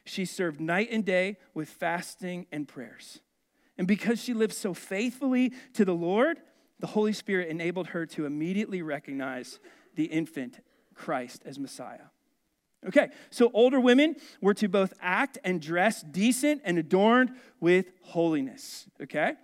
She 0.05 0.25
served 0.25 0.61
night 0.61 0.89
and 0.91 1.05
day 1.05 1.39
with 1.55 1.69
fasting 1.69 2.47
and 2.51 2.67
prayers. 2.67 3.21
And 3.79 3.87
because 3.87 4.23
she 4.23 4.35
lived 4.35 4.55
so 4.55 4.75
faithfully 4.75 5.53
to 5.75 5.85
the 5.85 5.95
Lord, 5.95 6.41
the 6.81 6.89
Holy 6.89 7.13
Spirit 7.13 7.49
enabled 7.49 7.89
her 7.89 8.07
to 8.07 8.27
immediately 8.27 8.83
recognize 8.83 9.59
the 9.95 10.05
infant 10.05 10.61
Christ 10.95 11.43
as 11.45 11.59
Messiah. 11.59 12.11
Okay, 12.87 13.09
so 13.31 13.51
older 13.55 13.81
women 13.81 14.17
were 14.41 14.55
to 14.55 14.69
both 14.69 14.93
act 15.01 15.39
and 15.43 15.61
dress 15.61 16.03
decent 16.03 16.61
and 16.65 16.79
adorned 16.79 17.33
with 17.61 17.87
holiness. 18.03 18.87
Okay? 19.03 19.35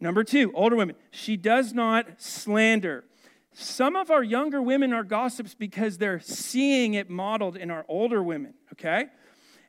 Number 0.00 0.24
two, 0.24 0.50
older 0.54 0.76
women, 0.76 0.96
she 1.10 1.36
does 1.36 1.74
not 1.74 2.06
slander. 2.22 3.04
Some 3.52 3.96
of 3.96 4.10
our 4.10 4.22
younger 4.22 4.62
women 4.62 4.92
are 4.92 5.04
gossips 5.04 5.54
because 5.54 5.98
they're 5.98 6.20
seeing 6.20 6.94
it 6.94 7.10
modeled 7.10 7.56
in 7.56 7.70
our 7.70 7.84
older 7.88 8.22
women, 8.22 8.54
okay? 8.72 9.06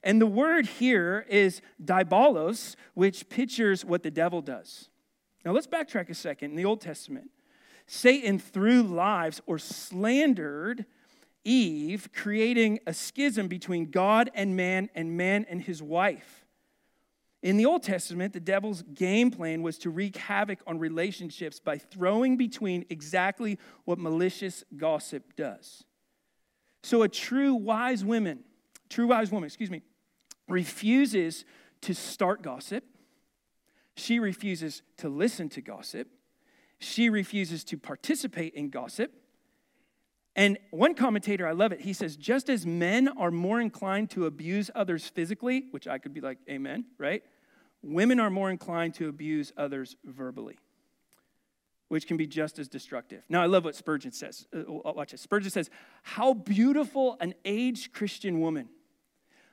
And 0.04 0.22
the 0.22 0.28
word 0.28 0.66
here 0.66 1.26
is 1.28 1.62
diabolos, 1.84 2.76
which 2.94 3.28
pictures 3.28 3.84
what 3.84 4.04
the 4.04 4.12
devil 4.12 4.42
does. 4.42 4.90
Now 5.44 5.52
let's 5.52 5.68
backtrack 5.68 6.10
a 6.10 6.14
second. 6.14 6.52
In 6.52 6.56
the 6.56 6.66
Old 6.66 6.80
Testament, 6.80 7.32
Satan 7.88 8.40
through 8.40 8.84
lives 8.84 9.42
or 9.46 9.58
slandered 9.58 10.86
Eve, 11.44 12.10
creating 12.14 12.80
a 12.86 12.94
schism 12.94 13.48
between 13.48 13.92
God 13.92 14.30
and 14.34 14.56
man 14.56 14.90
and 14.96 15.18
man 15.18 15.46
and 15.50 15.62
his 15.62 15.82
wife. 15.82 16.46
In 17.42 17.58
the 17.58 17.66
Old 17.66 17.82
Testament, 17.82 18.34
the 18.34 18.40
devil's 18.40 18.84
game 18.84 19.32
plan 19.32 19.64
was 19.64 19.80
to 19.80 19.90
wreak 19.90 20.16
havoc 20.16 20.60
on 20.68 20.78
relationships 20.78 21.60
by 21.60 21.80
throwing 21.80 22.38
between 22.38 22.86
exactly 22.90 23.58
what 23.86 23.98
malicious 23.98 24.64
gossip 24.78 25.36
does. 25.36 25.84
So 26.84 27.02
a 27.02 27.10
true 27.10 27.56
wise 27.56 28.06
woman, 28.06 28.44
true 28.90 29.08
wise 29.08 29.32
woman, 29.32 29.48
excuse 29.48 29.72
me, 29.72 29.82
refuses 30.48 31.46
to 31.82 31.96
start 31.96 32.44
gossip. 32.44 32.84
She 33.96 34.20
refuses 34.20 34.84
to 34.98 35.10
listen 35.10 35.50
to 35.50 35.62
gossip. 35.62 36.08
She 36.80 37.10
refuses 37.10 37.64
to 37.66 37.78
participate 37.78 38.54
in 38.54 38.70
gossip. 38.70 39.12
And 40.36 40.58
one 40.70 40.94
commentator, 40.94 41.46
I 41.46 41.52
love 41.52 41.72
it, 41.72 41.82
he 41.82 41.94
says, 41.94 42.16
just 42.16 42.50
as 42.50 42.66
men 42.66 43.10
are 43.10 43.32
more 43.32 43.60
inclined 43.60 44.10
to 44.12 44.26
abuse 44.26 44.72
others 44.74 45.08
physically, 45.08 45.66
which 45.72 45.88
I 45.88 45.98
could 45.98 46.14
be 46.14 46.22
like, 46.22 46.38
amen, 46.50 46.86
right? 46.98 47.22
Women 47.84 48.20
are 48.20 48.30
more 48.30 48.50
inclined 48.50 48.94
to 48.96 49.10
abuse 49.10 49.52
others 49.58 49.98
verbally, 50.06 50.58
which 51.90 52.08
can 52.08 52.16
be 52.16 52.28
just 52.28 52.60
as 52.60 52.70
destructive. 52.70 53.24
Now, 53.28 53.42
I 53.42 53.48
love 53.48 53.66
what 53.66 53.76
Spurgeon 53.76 54.14
says. 54.14 54.48
Uh, 54.56 54.64
watch 54.68 55.12
this. 55.12 55.22
Spurgeon 55.22 55.52
says, 55.52 55.70
How 56.04 56.34
beautiful 56.34 57.18
an 57.20 57.34
aged 57.44 57.92
Christian 57.92 58.40
woman, 58.40 58.70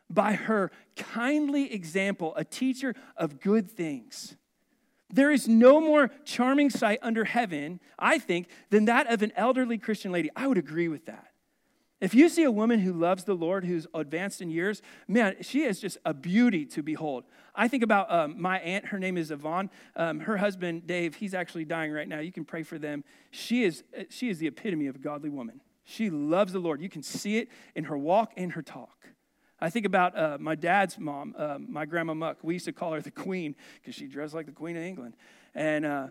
by 0.08 0.34
her 0.34 0.70
kindly 0.94 1.72
example, 1.72 2.34
a 2.36 2.44
teacher 2.44 2.94
of 3.16 3.40
good 3.40 3.68
things 3.68 4.36
there 5.10 5.30
is 5.30 5.48
no 5.48 5.80
more 5.80 6.10
charming 6.24 6.70
sight 6.70 6.98
under 7.02 7.24
heaven, 7.24 7.80
I 7.98 8.18
think, 8.18 8.48
than 8.70 8.84
that 8.86 9.10
of 9.12 9.22
an 9.22 9.32
elderly 9.36 9.78
Christian 9.78 10.12
lady. 10.12 10.30
I 10.36 10.46
would 10.46 10.58
agree 10.58 10.88
with 10.88 11.06
that. 11.06 11.28
If 12.00 12.14
you 12.14 12.28
see 12.28 12.44
a 12.44 12.50
woman 12.50 12.78
who 12.78 12.92
loves 12.92 13.24
the 13.24 13.34
Lord, 13.34 13.64
who's 13.64 13.86
advanced 13.92 14.40
in 14.40 14.50
years, 14.50 14.82
man, 15.08 15.36
she 15.40 15.64
is 15.64 15.80
just 15.80 15.98
a 16.04 16.14
beauty 16.14 16.64
to 16.66 16.82
behold. 16.82 17.24
I 17.56 17.66
think 17.66 17.82
about 17.82 18.12
um, 18.12 18.40
my 18.40 18.60
aunt, 18.60 18.86
her 18.86 19.00
name 19.00 19.16
is 19.16 19.32
Yvonne. 19.32 19.68
Um, 19.96 20.20
her 20.20 20.36
husband, 20.36 20.86
Dave, 20.86 21.16
he's 21.16 21.34
actually 21.34 21.64
dying 21.64 21.90
right 21.90 22.06
now. 22.06 22.20
You 22.20 22.30
can 22.30 22.44
pray 22.44 22.62
for 22.62 22.78
them. 22.78 23.02
She 23.32 23.64
is, 23.64 23.82
she 24.10 24.28
is 24.28 24.38
the 24.38 24.46
epitome 24.46 24.86
of 24.86 24.94
a 24.94 24.98
godly 25.00 25.28
woman. 25.28 25.60
She 25.82 26.08
loves 26.08 26.52
the 26.52 26.60
Lord. 26.60 26.80
You 26.80 26.88
can 26.88 27.02
see 27.02 27.38
it 27.38 27.48
in 27.74 27.84
her 27.84 27.98
walk 27.98 28.32
and 28.36 28.52
her 28.52 28.62
talk. 28.62 28.97
I 29.60 29.70
think 29.70 29.86
about 29.86 30.16
uh, 30.16 30.38
my 30.38 30.54
dad's 30.54 30.98
mom, 30.98 31.34
uh, 31.36 31.58
my 31.58 31.84
grandma 31.84 32.14
Muck. 32.14 32.38
We 32.42 32.54
used 32.54 32.66
to 32.66 32.72
call 32.72 32.92
her 32.92 33.00
the 33.00 33.10
Queen 33.10 33.56
because 33.74 33.94
she 33.94 34.06
dressed 34.06 34.34
like 34.34 34.46
the 34.46 34.52
Queen 34.52 34.76
of 34.76 34.82
England. 34.82 35.16
And 35.54 35.84
uh, 35.84 36.08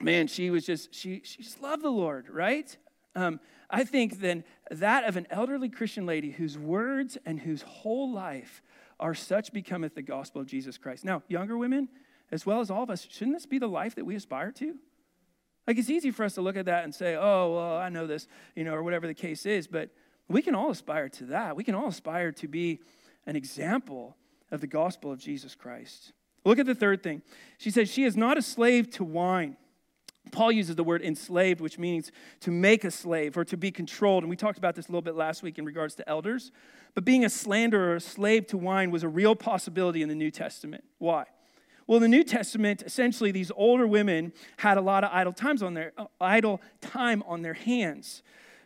man, 0.00 0.26
she 0.26 0.50
was 0.50 0.66
just, 0.66 0.94
she, 0.94 1.22
she 1.24 1.42
just 1.42 1.62
loved 1.62 1.82
the 1.82 1.90
Lord, 1.90 2.28
right? 2.28 2.76
Um, 3.14 3.40
I 3.70 3.84
think 3.84 4.20
then 4.20 4.44
that 4.70 5.04
of 5.04 5.16
an 5.16 5.26
elderly 5.30 5.70
Christian 5.70 6.04
lady 6.04 6.30
whose 6.30 6.58
words 6.58 7.16
and 7.24 7.40
whose 7.40 7.62
whole 7.62 8.12
life 8.12 8.62
are 9.00 9.14
such 9.14 9.52
becometh 9.52 9.94
the 9.94 10.02
gospel 10.02 10.40
of 10.40 10.46
Jesus 10.46 10.76
Christ. 10.76 11.04
Now, 11.04 11.22
younger 11.28 11.56
women, 11.56 11.88
as 12.30 12.44
well 12.44 12.60
as 12.60 12.70
all 12.70 12.82
of 12.82 12.90
us, 12.90 13.06
shouldn't 13.10 13.36
this 13.36 13.46
be 13.46 13.58
the 13.58 13.66
life 13.66 13.94
that 13.94 14.04
we 14.04 14.14
aspire 14.14 14.52
to? 14.52 14.74
Like, 15.66 15.78
it's 15.78 15.90
easy 15.90 16.10
for 16.10 16.24
us 16.24 16.34
to 16.34 16.42
look 16.42 16.56
at 16.56 16.66
that 16.66 16.84
and 16.84 16.94
say, 16.94 17.14
oh, 17.14 17.54
well, 17.54 17.76
I 17.76 17.88
know 17.88 18.06
this, 18.06 18.28
you 18.54 18.64
know, 18.64 18.74
or 18.74 18.82
whatever 18.82 19.06
the 19.06 19.14
case 19.14 19.46
is, 19.46 19.66
but 19.66 19.90
we 20.28 20.42
can 20.42 20.54
all 20.54 20.70
aspire 20.70 21.08
to 21.10 21.26
that. 21.26 21.56
We 21.56 21.64
can 21.64 21.74
all 21.74 21.88
aspire 21.88 22.32
to 22.32 22.48
be 22.48 22.80
an 23.26 23.36
example 23.36 24.16
of 24.50 24.60
the 24.60 24.66
gospel 24.66 25.12
of 25.12 25.18
Jesus 25.18 25.54
Christ. 25.54 26.12
Look 26.44 26.58
at 26.58 26.66
the 26.66 26.74
third 26.74 27.02
thing. 27.02 27.22
She 27.58 27.70
says, 27.70 27.90
She 27.90 28.04
is 28.04 28.16
not 28.16 28.38
a 28.38 28.42
slave 28.42 28.90
to 28.92 29.04
wine. 29.04 29.56
Paul 30.30 30.52
uses 30.52 30.76
the 30.76 30.84
word 30.84 31.02
enslaved, 31.02 31.60
which 31.60 31.78
means 31.78 32.12
to 32.40 32.50
make 32.52 32.84
a 32.84 32.90
slave 32.90 33.36
or 33.36 33.44
to 33.44 33.56
be 33.56 33.72
controlled. 33.72 34.22
And 34.22 34.30
we 34.30 34.36
talked 34.36 34.58
about 34.58 34.76
this 34.76 34.86
a 34.86 34.90
little 34.90 35.02
bit 35.02 35.16
last 35.16 35.42
week 35.42 35.58
in 35.58 35.64
regards 35.64 35.96
to 35.96 36.08
elders. 36.08 36.52
But 36.94 37.04
being 37.04 37.24
a 37.24 37.30
slanderer 37.30 37.90
or 37.90 37.96
a 37.96 38.00
slave 38.00 38.46
to 38.48 38.56
wine 38.56 38.92
was 38.92 39.02
a 39.02 39.08
real 39.08 39.34
possibility 39.34 40.00
in 40.00 40.08
the 40.08 40.14
New 40.14 40.30
Testament. 40.30 40.84
Why? 40.98 41.24
Well, 41.86 41.96
in 41.96 42.02
the 42.02 42.16
New 42.16 42.22
Testament, 42.22 42.82
essentially, 42.82 43.32
these 43.32 43.50
older 43.56 43.86
women 43.86 44.32
had 44.58 44.78
a 44.78 44.80
lot 44.80 45.02
of 45.02 45.10
idle 45.12 45.32
times 45.32 45.62
on 45.62 45.74
their 45.74 45.92
uh, 45.98 46.06
idle 46.20 46.60
time 46.80 47.24
on 47.26 47.42
their 47.42 47.54
hands 47.54 48.22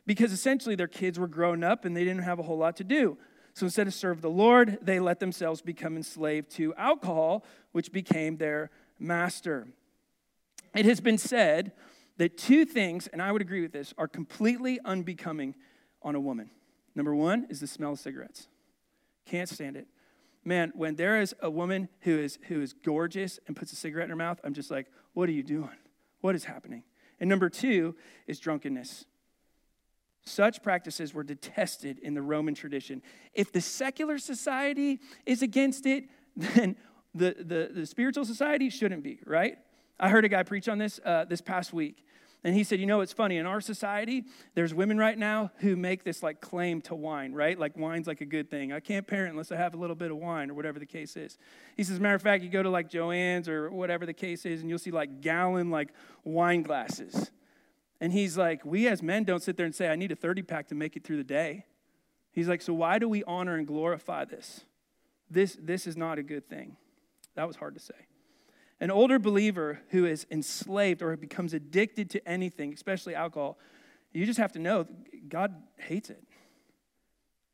because 0.07 0.33
essentially 0.33 0.75
their 0.75 0.87
kids 0.87 1.19
were 1.19 1.29
grown 1.29 1.65
up 1.65 1.85
and 1.85 1.97
they 1.97 2.05
didn't 2.05 2.23
have 2.23 2.39
a 2.39 2.43
whole 2.43 2.59
lot 2.59 2.77
to 2.77 2.85
do. 2.85 3.19
So 3.55 3.67
instead 3.67 3.87
of 3.87 3.95
serve 3.95 4.21
the 4.21 4.31
Lord, 4.31 4.79
they 4.83 5.01
let 5.01 5.19
themselves 5.19 5.63
become 5.63 5.97
enslaved 5.97 6.51
to 6.53 6.75
alcohol, 6.75 7.45
which 7.73 7.91
became 7.91 8.37
their 8.37 8.71
master. 8.99 9.69
It 10.75 10.85
has 10.85 11.01
been 11.01 11.19
said 11.19 11.73
that 12.19 12.37
two 12.37 12.65
things, 12.65 13.07
and 13.09 13.23
I 13.23 13.33
would 13.33 13.43
agree 13.43 13.63
with 13.63 13.73
this, 13.73 13.95
are 13.97 14.09
completely 14.09 14.79
unbecoming 14.85 15.55
on 16.03 16.15
a 16.15 16.21
woman. 16.21 16.51
Number 16.95 17.15
one 17.15 17.47
is 17.49 17.61
the 17.61 17.67
smell 17.67 17.93
of 17.93 17.99
cigarettes. 17.99 18.49
Can't 19.27 19.49
stand 19.49 19.77
it. 19.77 19.87
Man, 20.45 20.73
when 20.75 20.95
there 20.95 21.21
is 21.21 21.35
a 21.41 21.51
woman 21.51 21.89
who 22.03 22.19
is 22.19 22.39
who 22.49 22.63
is 22.63 22.73
gorgeous 22.73 23.41
and 23.47 23.57
puts 23.57 23.73
a 23.73 23.77
cigarette 23.77 24.05
in 24.05 24.11
her 24.11 24.17
mouth, 24.17 24.39
I'm 24.45 24.55
just 24.55 24.71
like, 24.71 24.87
what 25.13 25.29
are 25.29 25.33
you 25.33 25.43
doing? 25.43 25.77
What 26.21 26.35
is 26.35 26.45
happening? 26.45 26.85
And 27.19 27.29
number 27.29 27.49
two 27.49 27.97
is 28.27 28.39
drunkenness. 28.39 29.07
Such 30.27 30.61
practices 30.63 31.15
were 31.15 31.23
detested 31.23 32.01
in 32.01 32.15
the 32.15 32.23
Roman 32.23 32.55
tradition. 32.55 33.01
If 33.33 33.53
the 33.53 33.61
secular 33.61 34.19
society 34.19 35.01
is 35.25 35.41
against 35.41 35.87
it, 35.87 36.05
then 36.37 36.77
the, 37.15 37.37
the, 37.39 37.71
the 37.73 37.87
spiritual 37.87 38.25
society 38.25 38.69
shouldn't 38.69 39.05
be, 39.05 39.21
right? 39.25 39.57
I 39.99 40.11
heard 40.11 40.25
a 40.25 40.29
guy 40.29 40.43
preach 40.43 40.69
on 40.69 40.79
this 40.79 41.01
uh, 41.05 41.25
this 41.25 41.41
past 41.41 41.73
week. 41.73 42.05
And 42.45 42.55
he 42.55 42.65
said, 42.65 42.81
You 42.81 42.87
know, 42.87 43.01
it's 43.01 43.13
funny. 43.13 43.39
In 43.39 43.47
our 43.47 43.61
society, 43.61 44.25
there's 44.55 44.75
women 44.75 44.99
right 44.99 45.17
now 45.17 45.53
who 45.59 45.77
make 45.77 46.05
this 46.05 46.23
like 46.23 46.41
claim 46.41 46.81
to 46.83 46.95
wine, 46.95 47.33
right? 47.33 47.59
Like 47.59 47.77
wine's 47.77 48.07
like 48.07 48.21
a 48.21 48.27
good 48.27 48.51
thing. 48.51 48.73
I 48.73 48.81
can't 48.81 49.07
parent 49.07 49.31
unless 49.33 49.53
I 49.53 49.57
have 49.57 49.75
a 49.75 49.77
little 49.77 49.97
bit 49.97 50.11
of 50.11 50.19
wine 50.19 50.51
or 50.51 50.55
whatever 50.55 50.79
the 50.79 50.87
case 50.87 51.17
is. 51.17 51.39
He 51.77 51.85
says, 51.85 51.99
matter 51.99 52.15
of 52.15 52.23
fact, 52.23 52.43
you 52.43 52.51
go 52.51 52.63
to 52.63 52.71
like 52.71 52.91
Joanne's 52.91 53.49
or 53.49 53.71
whatever 53.71 54.07
the 54.07 54.13
case 54.13 54.45
is, 54.45 54.61
and 54.61 54.69
you'll 54.69 54.79
see 54.79 54.91
like 54.91 55.21
gallon 55.21 55.71
like 55.71 55.91
wine 56.25 56.63
glasses. 56.63 57.31
And 58.01 58.13
he's 58.13 58.37
like, 58.37 58.65
We 58.65 58.89
as 58.89 59.03
men 59.03 59.25
don't 59.25 59.43
sit 59.43 59.57
there 59.57 59.67
and 59.67 59.75
say, 59.75 59.89
I 59.89 59.97
need 59.97 60.13
a 60.13 60.17
30 60.17 60.43
pack 60.43 60.69
to 60.69 60.75
make 60.75 60.97
it 60.97 61.05
through 61.05 61.17
the 61.19 61.25
day. 61.25 61.65
He's 62.33 62.49
like, 62.49 62.63
So 62.63 62.75
why 62.75 62.99
do 62.99 63.09
we 63.09 63.25
honor 63.25 63.57
and 63.57 63.67
glorify 63.67 64.25
this? 64.25 64.65
This, 65.31 65.57
this 65.61 65.87
is 65.87 65.97
not 65.97 66.19
a 66.19 66.23
good 66.23 66.49
thing. 66.49 66.77
That 67.35 67.47
was 67.47 67.57
hard 67.57 67.75
to 67.75 67.81
say. 67.81 67.95
An 68.81 68.91
older 68.91 69.19
believer 69.19 69.81
who 69.91 70.05
is 70.05 70.27
enslaved 70.31 71.03
or 71.03 71.17
becomes 71.17 71.55
addicted 71.55 72.11
to 72.11 72.29
anything, 72.29 72.75
especially 72.75 73.15
alcohol, 73.15 73.59
you 74.13 74.27
just 74.27 74.39
have 74.39 74.53
to 74.53 74.59
know 74.59 74.87
God 75.29 75.55
hates 75.77 76.11
it. 76.11 76.23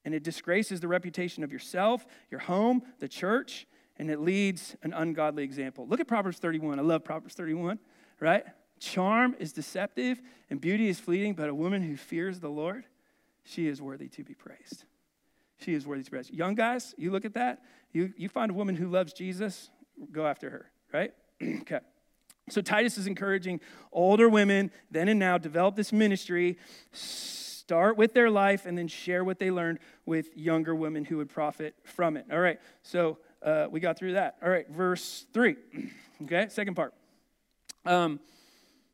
And 0.05 0.15
it 0.15 0.25
disgraces 0.25 0.81
the 0.81 0.89
reputation 0.89 1.45
of 1.45 1.53
yourself, 1.53 2.05
your 2.31 2.41
home, 2.41 2.83
the 2.99 3.09
church, 3.09 3.67
and 3.97 4.11
it 4.11 4.21
leads 4.21 4.75
an 4.83 4.93
ungodly 4.93 5.45
example. 5.45 5.87
Look 5.87 6.01
at 6.01 6.09
Proverbs 6.09 6.39
31. 6.39 6.79
I 6.79 6.83
love 6.83 7.05
Proverbs 7.05 7.35
31, 7.35 7.79
right? 8.19 8.45
Charm 8.83 9.37
is 9.39 9.53
deceptive 9.53 10.21
and 10.51 10.61
beauty 10.61 10.89
is 10.89 10.99
fleeting, 10.99 11.35
but 11.35 11.49
a 11.49 11.55
woman 11.55 11.83
who 11.83 11.97
fears 11.97 12.41
the 12.41 12.49
Lord, 12.49 12.85
she 13.45 13.69
is 13.69 13.81
worthy 13.81 14.09
to 14.09 14.25
be 14.25 14.35
praised. 14.35 14.87
She 15.61 15.73
is 15.75 15.87
worthy 15.87 16.03
to 16.03 16.11
be 16.11 16.17
praised. 16.17 16.35
Young 16.35 16.57
guys, 16.57 16.93
you 16.99 17.12
look 17.12 17.25
at 17.25 17.35
that, 17.35 17.62
you, 17.93 18.12
you 18.17 18.29
find 18.29 18.51
a 18.51 18.55
woman 18.55 18.75
who 18.75 18.89
loves 18.89 19.12
Jesus, 19.12 19.71
go 20.11 20.27
after 20.27 20.51
her, 20.51 20.71
right? 20.93 21.15
okay. 21.61 21.79
So 22.49 22.61
Titus 22.61 22.99
is 22.99 23.07
encouraging 23.07 23.61
older 23.93 24.29
women, 24.29 24.73
then 24.91 25.07
and 25.07 25.21
now, 25.21 25.39
develop 25.39 25.77
this 25.77 25.93
ministry, 25.93 26.59
start 26.91 27.97
with 27.97 28.15
their 28.15 28.31
life, 28.31 28.67
and 28.67 28.77
then 28.77 28.89
share 28.89 29.23
what 29.23 29.39
they 29.39 29.53
learned 29.53 29.79
with 30.07 30.37
younger 30.37 30.75
women 30.75 31.05
who 31.05 31.19
would 31.19 31.29
profit 31.29 31.77
from 31.85 32.17
it. 32.17 32.27
All 32.33 32.41
right, 32.41 32.59
so 32.83 33.19
uh, 33.45 33.69
we 33.71 33.79
got 33.79 33.97
through 33.97 34.15
that. 34.15 34.39
All 34.43 34.51
right, 34.51 34.69
verse 34.69 35.25
3. 35.33 35.57
Okay, 36.25 36.47
second 36.51 36.77
part. 36.77 36.95
Um, 37.85 38.21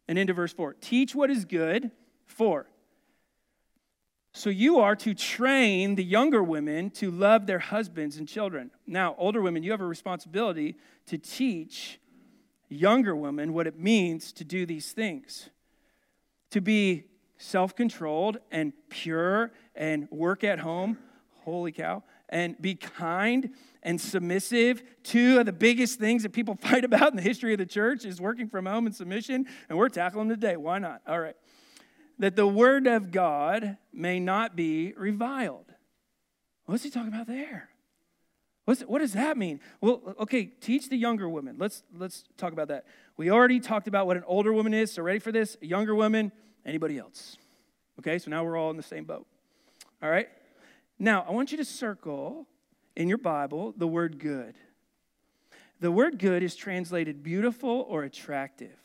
and 0.09 0.19
into 0.19 0.33
verse 0.33 0.53
4 0.53 0.75
teach 0.81 1.15
what 1.15 1.31
is 1.31 1.45
good, 1.45 1.91
for. 2.27 2.67
So 4.33 4.50
you 4.50 4.79
are 4.79 4.95
to 4.97 5.15
train 5.15 5.97
the 5.97 6.05
younger 6.05 6.43
women 6.43 6.91
to 6.91 7.11
love 7.11 7.47
their 7.47 7.59
husbands 7.59 8.19
and 8.19 8.29
children. 8.29 8.71
Now, 8.87 9.15
older 9.19 9.43
women, 9.43 9.62
you 9.62 9.73
have 9.73 9.81
a 9.81 9.87
responsibility 9.87 10.77
to 11.07 11.19
teach 11.19 11.99
younger 12.69 13.17
women 13.17 13.53
what 13.53 13.67
it 13.67 13.79
means 13.79 14.33
to 14.35 14.45
do 14.45 14.65
these 14.67 14.93
things. 14.93 15.50
To 16.50 16.61
be 16.61 17.05
self 17.37 17.75
controlled 17.75 18.38
and 18.50 18.73
pure 18.91 19.50
and 19.75 20.09
work 20.11 20.45
at 20.45 20.61
home. 20.61 20.99
Holy 21.45 21.73
cow. 21.73 22.05
And 22.28 22.61
be 22.61 22.75
kind 22.75 23.50
and 23.82 24.00
submissive. 24.00 24.82
Two 25.02 25.38
of 25.38 25.47
the 25.47 25.52
biggest 25.52 25.99
things 25.99 26.23
that 26.25 26.32
people 26.32 26.54
fight 26.61 26.85
about 26.85 27.11
in 27.11 27.16
the 27.16 27.23
history 27.23 27.52
of 27.52 27.58
the 27.58 27.66
church 27.66 28.04
is 28.04 28.20
working 28.20 28.49
from 28.49 28.66
home 28.66 28.87
and 28.87 28.94
submission, 28.94 29.47
and 29.68 29.78
we're 29.78 29.88
tackling 29.88 30.28
today. 30.28 30.56
Why 30.56 30.78
not? 30.78 31.02
All 31.06 31.20
right. 31.20 31.37
That 32.18 32.37
the 32.37 32.47
word 32.47 32.87
of 32.87 33.12
God 33.12 33.76
may 33.92 34.18
not 34.18 34.56
be 34.56 34.92
reviled. 34.97 35.66
What's 36.66 36.82
he 36.82 36.90
talking 36.90 37.08
about 37.08 37.26
there? 37.26 37.70
What's, 38.68 38.82
what 38.82 38.99
does 38.99 39.14
that 39.14 39.38
mean? 39.38 39.61
Well, 39.80 40.14
okay, 40.20 40.44
teach 40.44 40.90
the 40.90 40.97
younger 40.99 41.26
woman. 41.26 41.56
Let's 41.58 41.82
let's 41.97 42.25
talk 42.37 42.52
about 42.52 42.68
that. 42.68 42.85
We 43.16 43.30
already 43.30 43.61
talked 43.61 43.88
about 43.88 44.06
what 44.06 44.18
an 44.18 44.25
older 44.26 44.52
woman 44.52 44.75
is. 44.75 44.92
So 44.92 45.02
ready 45.02 45.20
for 45.20 45.32
this? 45.32 45.56
A 45.62 45.66
younger 45.66 45.94
woman. 45.94 46.32
Anybody 46.66 46.99
else? 46.99 47.38
Okay, 47.99 48.18
so 48.18 48.30
now 48.30 48.44
we're 48.44 48.58
all 48.58 48.70
in 48.70 48.76
the 48.76 48.82
same 48.82 49.04
boat. 49.04 49.26
All 50.02 50.11
right. 50.11 50.28
Now 50.99 51.25
I 51.28 51.33
want 51.33 51.50
you 51.52 51.59
to 51.59 51.64
circle 51.64 52.47
in 52.97 53.09
your 53.09 53.19
Bible 53.19 53.73
the 53.76 53.87
word 53.87 54.19
good. 54.19 54.55
The 55.81 55.93
word 55.93 56.19
good 56.19 56.43
is 56.43 56.57
translated 56.57 57.23
beautiful 57.23 57.87
or 57.88 58.02
attractive. 58.02 58.76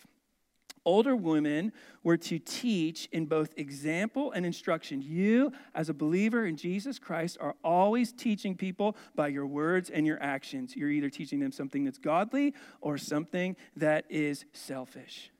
Older 0.85 1.15
women 1.15 1.71
were 2.03 2.17
to 2.17 2.39
teach 2.39 3.07
in 3.13 3.25
both 3.25 3.53
example 3.57 4.33
and 4.33 4.45
instruction. 4.45 5.01
You, 5.01 5.53
as 5.73 5.87
a 5.87 5.93
believer 5.93 6.45
in 6.45 6.57
Jesus 6.57 6.99
Christ, 6.99 7.37
are 7.39 7.55
always 7.63 8.11
teaching 8.11 8.55
people 8.55 8.97
by 9.15 9.29
your 9.29 9.47
words 9.47 9.89
and 9.89 10.05
your 10.05 10.21
actions. 10.21 10.75
You're 10.75 10.89
either 10.89 11.09
teaching 11.09 11.39
them 11.39 11.53
something 11.53 11.85
that's 11.85 11.99
godly 11.99 12.53
or 12.81 12.97
something 12.97 13.55
that 13.77 14.05
is 14.09 14.43
selfish. 14.51 15.31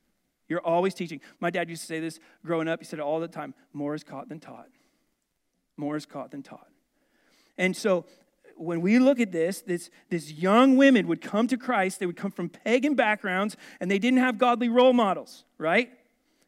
You're 0.48 0.62
always 0.62 0.94
teaching. 0.94 1.20
My 1.42 1.50
dad 1.50 1.70
used 1.70 1.82
to 1.82 1.88
say 1.88 2.00
this 2.00 2.20
growing 2.46 2.70
up. 2.70 2.80
He 2.80 2.86
said 2.86 3.00
it 3.00 3.03
all 3.03 3.20
the 3.20 3.27
time 3.27 3.53
more 3.74 3.96
is 3.96 4.03
caught 4.03 4.30
than 4.30 4.39
taught. 4.39 4.70
More 5.77 5.96
is 5.96 6.06
caught 6.06 6.32
than 6.32 6.44
taught. 6.44 6.68
And 7.58 7.75
so 7.75 8.06
when 8.56 8.82
we 8.82 9.00
look 9.00 9.20
at 9.20 9.32
this, 9.32 9.62
this, 9.62 9.89
this 10.10 10.32
young 10.32 10.77
women 10.77 11.08
would 11.08 11.22
come 11.22 11.48
to 11.48 11.58
Christ. 11.58 12.00
They 12.00 12.06
would 12.06 12.18
come 12.18 12.32
from 12.32 12.50
pagan 12.50 12.96
backgrounds 12.96 13.58
and 13.80 13.89
they 13.89 14.00
didn't 14.00 14.20
have 14.20 14.38
godly 14.38 14.70
role 14.70 14.94
models, 14.94 15.44
right? 15.58 15.89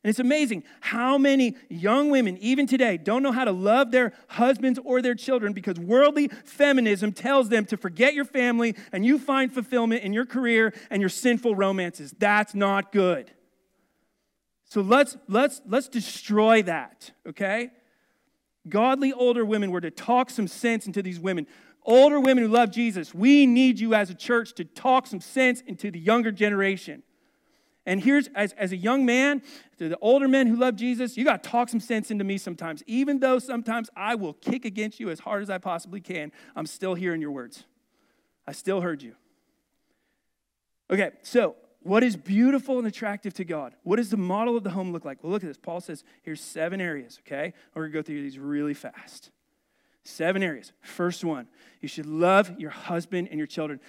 And 0.03 0.09
it's 0.09 0.19
amazing 0.19 0.63
how 0.81 1.17
many 1.17 1.55
young 1.67 2.11
women, 2.11 2.37
even 2.37 2.67
today, 2.67 2.97
don't 2.97 3.23
know 3.23 3.31
how 3.31 3.43
to 3.43 3.51
love 3.51 3.89
their 3.89 4.13
husbands 4.27 4.79
or 4.83 5.01
their 5.01 5.15
children 5.15 5.51
because 5.51 5.79
worldly 5.79 6.27
feminism 6.27 7.11
tells 7.11 7.49
them 7.49 7.65
to 7.65 7.77
forget 7.77 8.13
your 8.13 8.25
family 8.25 8.75
and 8.91 9.03
you 9.03 9.17
find 9.17 9.51
fulfillment 9.51 10.03
in 10.03 10.13
your 10.13 10.25
career 10.25 10.73
and 10.91 11.01
your 11.01 11.09
sinful 11.09 11.55
romances. 11.55 12.13
That's 12.19 12.53
not 12.53 12.91
good. 12.91 13.31
So 14.65 14.81
let's 14.81 15.17
let's 15.27 15.61
let's 15.65 15.87
destroy 15.87 16.61
that, 16.63 17.11
okay? 17.27 17.71
Godly 18.67 19.13
older 19.13 19.45
women 19.45 19.71
were 19.71 19.81
to 19.81 19.91
talk 19.91 20.29
some 20.29 20.47
sense 20.47 20.87
into 20.87 21.01
these 21.01 21.19
women. 21.19 21.47
Older 21.83 22.19
women 22.19 22.43
who 22.43 22.49
love 22.49 22.71
Jesus, 22.71 23.13
we 23.13 23.45
need 23.45 23.79
you 23.79 23.93
as 23.93 24.09
a 24.09 24.15
church 24.15 24.53
to 24.55 24.65
talk 24.65 25.05
some 25.05 25.21
sense 25.21 25.61
into 25.61 25.91
the 25.91 25.99
younger 25.99 26.31
generation. 26.31 27.03
And 27.85 28.01
here's, 28.01 28.27
as, 28.33 28.53
as 28.53 28.71
a 28.71 28.77
young 28.77 29.05
man, 29.05 29.43
to 29.77 29.89
the 29.89 29.97
older 30.01 30.27
men 30.27 30.47
who 30.47 30.55
love 30.55 30.75
Jesus, 30.75 31.15
you 31.15 31.23
got 31.23 31.43
to 31.43 31.49
talk 31.49 31.69
some 31.69 31.79
sense 31.79 32.09
into 32.09 32.23
me 32.23 32.39
sometimes. 32.39 32.81
Even 32.87 33.19
though 33.19 33.37
sometimes 33.37 33.91
I 33.95 34.15
will 34.15 34.33
kick 34.33 34.65
against 34.65 34.99
you 34.99 35.11
as 35.11 35.19
hard 35.19 35.43
as 35.43 35.51
I 35.51 35.59
possibly 35.59 36.01
can, 36.01 36.31
I'm 36.55 36.65
still 36.65 36.95
hearing 36.95 37.21
your 37.21 37.31
words. 37.31 37.65
I 38.47 38.53
still 38.53 38.81
heard 38.81 39.03
you. 39.03 39.13
Okay, 40.89 41.11
so 41.21 41.55
what 41.85 42.03
is 42.03 42.17
beautiful 42.17 42.79
and 42.79 42.87
attractive 42.87 43.35
to 43.35 43.45
God? 43.45 43.75
What 43.83 43.97
does 43.97 44.09
the 44.09 44.17
model 44.17 44.57
of 44.57 44.63
the 44.63 44.71
home 44.71 44.91
look 44.91 45.05
like? 45.05 45.23
Well, 45.23 45.31
look 45.31 45.43
at 45.43 45.47
this. 45.47 45.57
Paul 45.57 45.81
says 45.81 46.03
here's 46.23 46.41
seven 46.41 46.81
areas, 46.81 47.19
okay? 47.21 47.53
We're 47.75 47.83
going 47.83 47.91
to 47.91 47.97
go 47.99 48.01
through 48.01 48.23
these 48.23 48.39
really 48.39 48.73
fast. 48.73 49.29
Seven 50.03 50.41
areas. 50.41 50.71
First 50.81 51.23
one, 51.23 51.47
you 51.81 51.87
should 51.87 52.07
love 52.07 52.59
your 52.59 52.71
husband 52.71 53.27
and 53.29 53.37
your 53.37 53.45
children, 53.45 53.79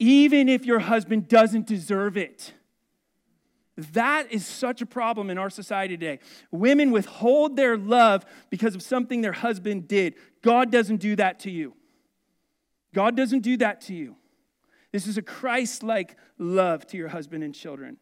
even 0.00 0.48
if 0.48 0.66
your 0.66 0.80
husband 0.80 1.28
doesn't 1.28 1.68
deserve 1.68 2.16
it. 2.16 2.52
That 3.92 4.32
is 4.32 4.44
such 4.44 4.82
a 4.82 4.86
problem 4.86 5.30
in 5.30 5.38
our 5.38 5.50
society 5.50 5.96
today. 5.96 6.18
Women 6.50 6.90
withhold 6.90 7.54
their 7.54 7.76
love 7.76 8.26
because 8.50 8.74
of 8.74 8.82
something 8.82 9.20
their 9.20 9.30
husband 9.30 9.86
did. 9.86 10.16
God 10.42 10.72
doesn't 10.72 10.96
do 10.96 11.14
that 11.14 11.38
to 11.40 11.50
you. 11.52 11.74
God 12.92 13.16
doesn't 13.16 13.40
do 13.40 13.56
that 13.58 13.82
to 13.82 13.94
you. 13.94 14.16
This 14.92 15.06
is 15.06 15.16
a 15.16 15.22
Christ 15.22 15.82
like 15.82 16.16
love 16.38 16.86
to 16.88 16.96
your 16.96 17.08
husband 17.08 17.44
and 17.44 17.54
children. 17.54 17.96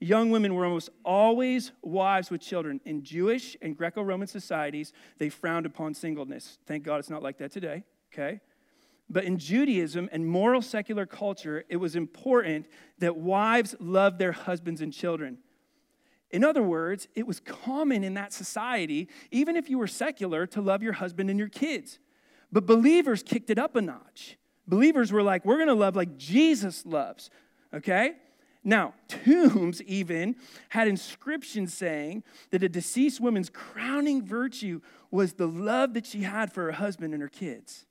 Young 0.00 0.30
women 0.30 0.54
were 0.54 0.64
almost 0.64 0.90
always 1.04 1.72
wives 1.82 2.30
with 2.30 2.40
children. 2.40 2.80
In 2.84 3.02
Jewish 3.02 3.56
and 3.60 3.76
Greco 3.76 4.02
Roman 4.02 4.28
societies, 4.28 4.92
they 5.18 5.28
frowned 5.28 5.66
upon 5.66 5.94
singleness. 5.94 6.58
Thank 6.66 6.84
God 6.84 7.00
it's 7.00 7.10
not 7.10 7.22
like 7.22 7.38
that 7.38 7.50
today, 7.50 7.82
okay? 8.12 8.40
But 9.10 9.24
in 9.24 9.38
Judaism 9.38 10.08
and 10.12 10.26
moral 10.26 10.62
secular 10.62 11.06
culture, 11.06 11.64
it 11.68 11.76
was 11.76 11.96
important 11.96 12.66
that 12.98 13.16
wives 13.16 13.74
loved 13.80 14.18
their 14.18 14.32
husbands 14.32 14.80
and 14.80 14.92
children. 14.92 15.38
In 16.30 16.44
other 16.44 16.62
words, 16.62 17.08
it 17.14 17.26
was 17.26 17.40
common 17.40 18.04
in 18.04 18.14
that 18.14 18.32
society, 18.32 19.08
even 19.30 19.56
if 19.56 19.70
you 19.70 19.78
were 19.78 19.86
secular, 19.86 20.46
to 20.48 20.60
love 20.60 20.82
your 20.82 20.92
husband 20.92 21.30
and 21.30 21.38
your 21.38 21.48
kids. 21.48 21.98
But 22.52 22.66
believers 22.66 23.22
kicked 23.22 23.50
it 23.50 23.58
up 23.58 23.74
a 23.76 23.80
notch. 23.80 24.36
Believers 24.68 25.10
were 25.10 25.22
like, 25.22 25.44
we're 25.44 25.56
going 25.56 25.68
to 25.68 25.74
love 25.74 25.96
like 25.96 26.18
Jesus 26.18 26.84
loves, 26.84 27.30
okay? 27.72 28.12
Now, 28.62 28.92
tombs 29.08 29.82
even 29.82 30.36
had 30.68 30.88
inscriptions 30.88 31.72
saying 31.72 32.22
that 32.50 32.62
a 32.62 32.68
deceased 32.68 33.20
woman's 33.20 33.48
crowning 33.48 34.22
virtue 34.22 34.82
was 35.10 35.32
the 35.32 35.48
love 35.48 35.94
that 35.94 36.04
she 36.04 36.22
had 36.22 36.52
for 36.52 36.64
her 36.64 36.72
husband 36.72 37.14
and 37.14 37.22
her 37.22 37.28
kids. 37.28 37.86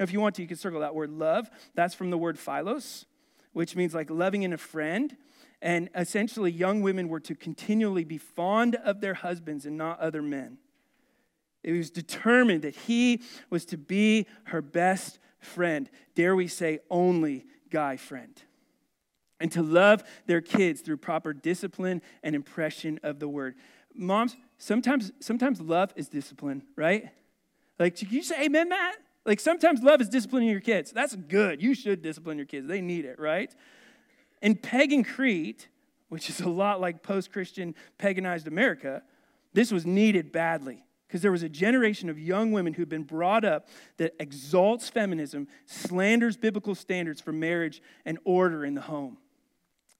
Now, 0.00 0.04
if 0.04 0.12
you 0.12 0.20
want 0.20 0.36
to, 0.36 0.42
you 0.42 0.48
can 0.48 0.56
circle 0.56 0.80
that 0.80 0.94
word 0.94 1.10
love. 1.10 1.50
That's 1.74 1.94
from 1.94 2.10
the 2.10 2.16
word 2.16 2.38
philos, 2.38 3.04
which 3.52 3.76
means 3.76 3.94
like 3.94 4.08
loving 4.08 4.44
in 4.44 4.54
a 4.54 4.58
friend. 4.58 5.14
And 5.60 5.90
essentially, 5.94 6.52
young 6.52 6.80
women 6.80 7.08
were 7.08 7.20
to 7.20 7.34
continually 7.34 8.04
be 8.04 8.16
fond 8.16 8.76
of 8.76 9.00
their 9.00 9.14
husbands 9.14 9.66
and 9.66 9.76
not 9.76 9.98
other 10.00 10.22
men. 10.22 10.58
It 11.64 11.72
was 11.72 11.90
determined 11.90 12.62
that 12.62 12.76
he 12.76 13.22
was 13.50 13.64
to 13.66 13.76
be 13.76 14.26
her 14.44 14.62
best 14.62 15.18
friend. 15.40 15.88
Dare 16.14 16.36
we 16.36 16.48
say, 16.48 16.80
only 16.90 17.46
guy 17.70 17.96
friend 17.96 18.42
and 19.40 19.52
to 19.52 19.62
love 19.62 20.02
their 20.26 20.40
kids 20.40 20.80
through 20.80 20.96
proper 20.96 21.32
discipline 21.32 22.02
and 22.22 22.34
impression 22.34 22.98
of 23.02 23.18
the 23.18 23.28
word. 23.28 23.54
Moms, 23.94 24.36
sometimes 24.58 25.12
sometimes 25.20 25.60
love 25.60 25.92
is 25.96 26.08
discipline, 26.08 26.62
right? 26.76 27.10
Like, 27.78 27.96
can 27.96 28.08
you 28.10 28.22
say 28.22 28.44
amen, 28.44 28.68
Matt? 28.68 28.96
Like 29.24 29.40
sometimes 29.40 29.82
love 29.82 30.00
is 30.00 30.08
disciplining 30.08 30.48
your 30.48 30.60
kids. 30.60 30.90
That's 30.90 31.14
good. 31.14 31.62
You 31.62 31.74
should 31.74 32.02
discipline 32.02 32.38
your 32.38 32.46
kids. 32.46 32.66
They 32.66 32.80
need 32.80 33.04
it, 33.04 33.18
right? 33.18 33.54
In 34.40 34.54
pagan 34.54 35.04
Crete, 35.04 35.68
which 36.08 36.30
is 36.30 36.40
a 36.40 36.48
lot 36.48 36.80
like 36.80 37.02
post-Christian 37.02 37.74
paganized 37.98 38.46
America, 38.46 39.02
this 39.52 39.70
was 39.70 39.84
needed 39.84 40.32
badly 40.32 40.84
because 41.08 41.22
there 41.22 41.32
was 41.32 41.42
a 41.42 41.48
generation 41.48 42.10
of 42.10 42.18
young 42.18 42.52
women 42.52 42.74
who'd 42.74 42.88
been 42.88 43.02
brought 43.02 43.44
up 43.44 43.66
that 43.96 44.14
exalts 44.20 44.90
feminism, 44.90 45.48
slanders 45.64 46.36
biblical 46.36 46.74
standards 46.74 47.20
for 47.20 47.32
marriage 47.32 47.82
and 48.04 48.18
order 48.24 48.64
in 48.64 48.74
the 48.74 48.82
home. 48.82 49.16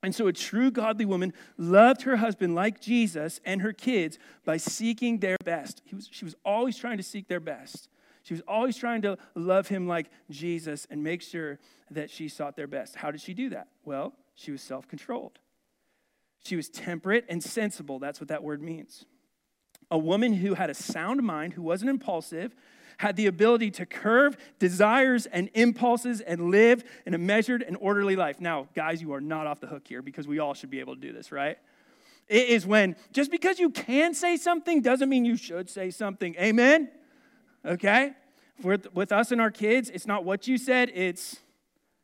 And 0.02 0.14
so 0.14 0.26
a 0.28 0.32
true 0.32 0.70
godly 0.70 1.06
woman 1.06 1.32
loved 1.56 2.02
her 2.02 2.16
husband 2.16 2.54
like 2.54 2.80
Jesus 2.80 3.40
and 3.44 3.62
her 3.62 3.72
kids 3.72 4.18
by 4.44 4.58
seeking 4.58 5.18
their 5.18 5.38
best. 5.44 5.82
Was, 5.92 6.08
she 6.10 6.24
was 6.24 6.36
always 6.44 6.76
trying 6.76 6.98
to 6.98 7.02
seek 7.02 7.26
their 7.26 7.40
best. 7.40 7.88
She 8.22 8.34
was 8.34 8.42
always 8.46 8.76
trying 8.76 9.02
to 9.02 9.16
love 9.34 9.68
him 9.68 9.88
like 9.88 10.10
Jesus 10.30 10.86
and 10.90 11.02
make 11.02 11.22
sure 11.22 11.58
that 11.90 12.10
she 12.10 12.28
sought 12.28 12.54
their 12.54 12.66
best. 12.66 12.96
How 12.96 13.10
did 13.10 13.22
she 13.22 13.32
do 13.32 13.48
that? 13.48 13.68
Well, 13.84 14.12
she 14.34 14.52
was 14.52 14.60
self 14.60 14.86
controlled. 14.86 15.38
She 16.44 16.54
was 16.54 16.68
temperate 16.68 17.24
and 17.28 17.42
sensible. 17.42 17.98
That's 17.98 18.20
what 18.20 18.28
that 18.28 18.42
word 18.42 18.62
means. 18.62 19.04
A 19.90 19.98
woman 19.98 20.34
who 20.34 20.54
had 20.54 20.70
a 20.70 20.74
sound 20.74 21.22
mind, 21.22 21.54
who 21.54 21.62
wasn't 21.62 21.90
impulsive, 21.90 22.54
had 22.98 23.16
the 23.16 23.26
ability 23.26 23.70
to 23.70 23.86
curb 23.86 24.36
desires 24.58 25.26
and 25.26 25.48
impulses 25.54 26.20
and 26.20 26.50
live 26.50 26.84
in 27.06 27.14
a 27.14 27.18
measured 27.18 27.62
and 27.62 27.76
orderly 27.80 28.16
life. 28.16 28.40
Now, 28.40 28.68
guys, 28.74 29.00
you 29.00 29.12
are 29.14 29.20
not 29.20 29.46
off 29.46 29.60
the 29.60 29.68
hook 29.68 29.86
here 29.86 30.02
because 30.02 30.26
we 30.26 30.40
all 30.40 30.52
should 30.52 30.70
be 30.70 30.80
able 30.80 30.96
to 30.96 31.00
do 31.00 31.12
this, 31.12 31.30
right? 31.30 31.58
It 32.26 32.48
is 32.48 32.66
when 32.66 32.96
just 33.12 33.30
because 33.30 33.58
you 33.58 33.70
can 33.70 34.14
say 34.14 34.36
something 34.36 34.82
doesn't 34.82 35.08
mean 35.08 35.24
you 35.24 35.36
should 35.36 35.70
say 35.70 35.90
something. 35.90 36.34
Amen? 36.38 36.90
Okay? 37.64 38.12
With, 38.62 38.92
with 38.94 39.12
us 39.12 39.30
and 39.32 39.40
our 39.40 39.52
kids, 39.52 39.90
it's 39.90 40.06
not 40.06 40.24
what 40.24 40.48
you 40.48 40.58
said, 40.58 40.90
it's 40.92 41.38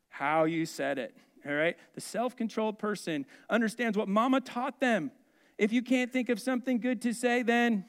how 0.09 0.45
you 0.45 0.65
said 0.65 0.99
it. 0.99 1.15
All 1.47 1.53
right? 1.53 1.77
The 1.95 2.01
self 2.01 2.37
controlled 2.37 2.79
person 2.79 3.27
understands 3.51 3.99
what 3.99 4.09
mama 4.09 4.41
taught 4.41 4.81
them. 4.81 5.11
If 5.59 5.73
you 5.73 5.83
can't 5.83 6.13
think 6.13 6.29
of 6.29 6.41
something 6.41 6.79
good 6.79 7.01
to 7.03 7.13
say, 7.13 7.43
then 7.43 7.85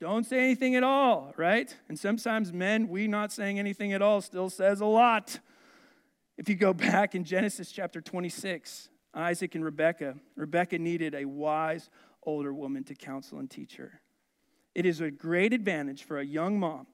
don't 0.00 0.24
say 0.24 0.38
anything 0.38 0.76
at 0.76 0.82
all, 0.82 1.34
right? 1.36 1.74
And 1.88 1.98
sometimes 1.98 2.52
men, 2.52 2.88
we 2.88 3.06
not 3.06 3.32
saying 3.32 3.58
anything 3.58 3.92
at 3.92 4.00
all 4.00 4.22
still 4.22 4.48
says 4.48 4.80
a 4.80 4.86
lot. 4.86 5.38
If 6.38 6.48
you 6.48 6.54
go 6.54 6.72
back 6.74 7.14
in 7.14 7.24
Genesis 7.24 7.70
chapter 7.70 8.00
26, 8.00 8.88
Isaac 9.12 9.54
and 9.54 9.64
Rebekah, 9.64 10.14
Rebekah 10.36 10.78
needed 10.78 11.14
a 11.14 11.26
wise 11.26 11.90
older 12.22 12.54
woman 12.54 12.84
to 12.84 12.94
counsel 12.94 13.38
and 13.38 13.50
teach 13.50 13.76
her. 13.76 14.00
It 14.74 14.86
is 14.86 15.00
a 15.00 15.10
great 15.10 15.52
advantage 15.52 16.04
for 16.04 16.18
a 16.18 16.24
young 16.24 16.58
mom 16.58 16.86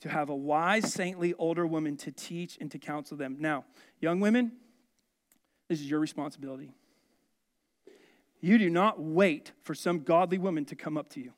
to 0.00 0.08
have 0.08 0.28
a 0.28 0.34
wise, 0.34 0.92
saintly 0.92 1.34
older 1.38 1.66
woman 1.66 1.96
to 1.98 2.10
teach 2.10 2.58
and 2.60 2.70
to 2.70 2.78
counsel 2.78 3.16
them. 3.16 3.36
Now, 3.38 3.64
young 4.00 4.20
women, 4.20 4.52
this 5.68 5.80
is 5.80 5.88
your 5.88 6.00
responsibility. 6.00 6.72
You 8.40 8.58
do 8.58 8.70
not 8.70 9.00
wait 9.00 9.52
for 9.62 9.74
some 9.74 10.00
godly 10.00 10.38
woman 10.38 10.64
to 10.66 10.76
come 10.76 10.96
up 10.96 11.10
to 11.10 11.20
you. 11.20 11.32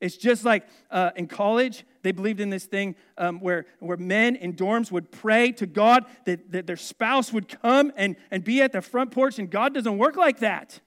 It's 0.00 0.16
just 0.16 0.44
like 0.44 0.66
uh, 0.90 1.10
in 1.14 1.26
college, 1.26 1.84
they 2.02 2.12
believed 2.12 2.40
in 2.40 2.48
this 2.48 2.64
thing 2.64 2.96
um, 3.18 3.38
where, 3.40 3.66
where 3.80 3.98
men 3.98 4.34
in 4.34 4.54
dorms 4.54 4.90
would 4.90 5.10
pray 5.10 5.52
to 5.52 5.66
God 5.66 6.06
that, 6.24 6.52
that 6.52 6.66
their 6.66 6.78
spouse 6.78 7.32
would 7.32 7.48
come 7.48 7.92
and, 7.96 8.16
and 8.30 8.42
be 8.42 8.62
at 8.62 8.72
the 8.72 8.80
front 8.80 9.10
porch, 9.10 9.38
and 9.38 9.50
God 9.50 9.74
doesn't 9.74 9.98
work 9.98 10.16
like 10.16 10.38
that, 10.38 10.80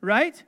right? 0.00 0.40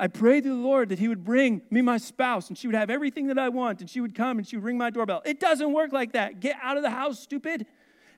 I 0.00 0.08
prayed 0.08 0.42
to 0.44 0.48
the 0.48 0.54
Lord 0.54 0.88
that 0.88 0.98
He 0.98 1.06
would 1.06 1.24
bring 1.24 1.62
me 1.70 1.80
my 1.80 1.98
spouse, 1.98 2.48
and 2.48 2.58
she 2.58 2.66
would 2.66 2.74
have 2.74 2.90
everything 2.90 3.28
that 3.28 3.38
I 3.38 3.50
want, 3.50 3.80
and 3.80 3.88
she 3.88 4.00
would 4.00 4.16
come 4.16 4.38
and 4.38 4.46
she 4.46 4.56
would 4.56 4.64
ring 4.64 4.78
my 4.78 4.90
doorbell. 4.90 5.22
It 5.24 5.38
doesn't 5.38 5.72
work 5.72 5.92
like 5.92 6.12
that. 6.12 6.40
Get 6.40 6.56
out 6.60 6.76
of 6.76 6.82
the 6.82 6.90
house, 6.90 7.20
stupid, 7.20 7.66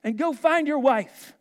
and 0.03 0.17
go 0.17 0.33
find 0.33 0.65
your 0.65 0.79
wife. 0.79 1.33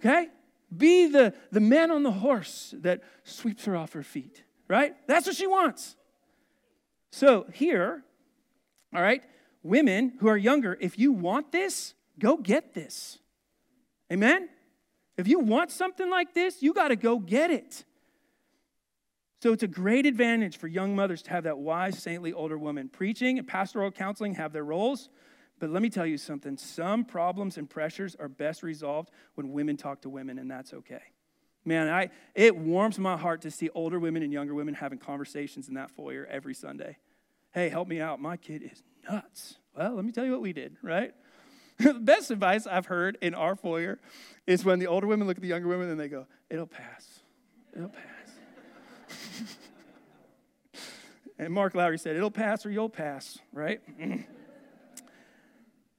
Okay? 0.00 0.30
Be 0.74 1.06
the, 1.06 1.34
the 1.50 1.60
man 1.60 1.90
on 1.90 2.02
the 2.02 2.12
horse 2.12 2.74
that 2.78 3.02
sweeps 3.24 3.64
her 3.66 3.76
off 3.76 3.92
her 3.92 4.02
feet, 4.02 4.42
right? 4.68 4.94
That's 5.06 5.26
what 5.26 5.36
she 5.36 5.46
wants. 5.46 5.96
So 7.10 7.46
here, 7.52 8.02
all 8.94 9.02
right, 9.02 9.22
women 9.62 10.14
who 10.20 10.28
are 10.28 10.36
younger, 10.36 10.78
if 10.80 10.98
you 10.98 11.12
want 11.12 11.52
this, 11.52 11.94
go 12.18 12.36
get 12.36 12.74
this. 12.74 13.18
Amen? 14.10 14.48
If 15.16 15.28
you 15.28 15.38
want 15.38 15.70
something 15.70 16.08
like 16.08 16.34
this, 16.34 16.62
you 16.62 16.72
got 16.72 16.88
to 16.88 16.96
go 16.96 17.18
get 17.18 17.50
it. 17.50 17.84
So 19.42 19.52
it's 19.52 19.62
a 19.62 19.68
great 19.68 20.06
advantage 20.06 20.56
for 20.56 20.68
young 20.68 20.94
mothers 20.94 21.22
to 21.22 21.30
have 21.30 21.44
that 21.44 21.58
wise, 21.58 21.98
saintly 21.98 22.32
older 22.32 22.56
woman. 22.56 22.88
Preaching 22.88 23.38
and 23.38 23.46
pastoral 23.46 23.90
counseling 23.90 24.34
have 24.34 24.52
their 24.52 24.64
roles, 24.64 25.08
but 25.62 25.70
let 25.70 25.80
me 25.80 25.90
tell 25.90 26.04
you 26.04 26.18
something. 26.18 26.56
Some 26.56 27.04
problems 27.04 27.56
and 27.56 27.70
pressures 27.70 28.16
are 28.16 28.26
best 28.26 28.64
resolved 28.64 29.12
when 29.36 29.52
women 29.52 29.76
talk 29.76 30.00
to 30.00 30.08
women, 30.08 30.40
and 30.40 30.50
that's 30.50 30.74
okay. 30.74 31.02
Man, 31.64 31.88
I, 31.88 32.10
it 32.34 32.56
warms 32.56 32.98
my 32.98 33.16
heart 33.16 33.42
to 33.42 33.50
see 33.52 33.70
older 33.72 34.00
women 34.00 34.24
and 34.24 34.32
younger 34.32 34.56
women 34.56 34.74
having 34.74 34.98
conversations 34.98 35.68
in 35.68 35.74
that 35.74 35.92
foyer 35.92 36.26
every 36.28 36.52
Sunday. 36.52 36.96
Hey, 37.52 37.68
help 37.68 37.86
me 37.86 38.00
out. 38.00 38.20
My 38.20 38.36
kid 38.36 38.68
is 38.72 38.82
nuts. 39.08 39.58
Well, 39.76 39.94
let 39.94 40.04
me 40.04 40.10
tell 40.10 40.24
you 40.24 40.32
what 40.32 40.40
we 40.40 40.52
did, 40.52 40.78
right? 40.82 41.14
the 41.78 41.94
best 42.00 42.32
advice 42.32 42.66
I've 42.66 42.86
heard 42.86 43.16
in 43.22 43.32
our 43.32 43.54
foyer 43.54 44.00
is 44.48 44.64
when 44.64 44.80
the 44.80 44.88
older 44.88 45.06
women 45.06 45.28
look 45.28 45.36
at 45.36 45.42
the 45.42 45.48
younger 45.48 45.68
women 45.68 45.90
and 45.90 46.00
they 46.00 46.08
go, 46.08 46.26
It'll 46.50 46.66
pass. 46.66 47.20
It'll 47.72 47.88
pass. 47.88 49.54
and 51.38 51.54
Mark 51.54 51.76
Lowry 51.76 51.98
said, 51.98 52.16
It'll 52.16 52.32
pass 52.32 52.66
or 52.66 52.70
you'll 52.70 52.88
pass, 52.88 53.38
right? 53.52 53.80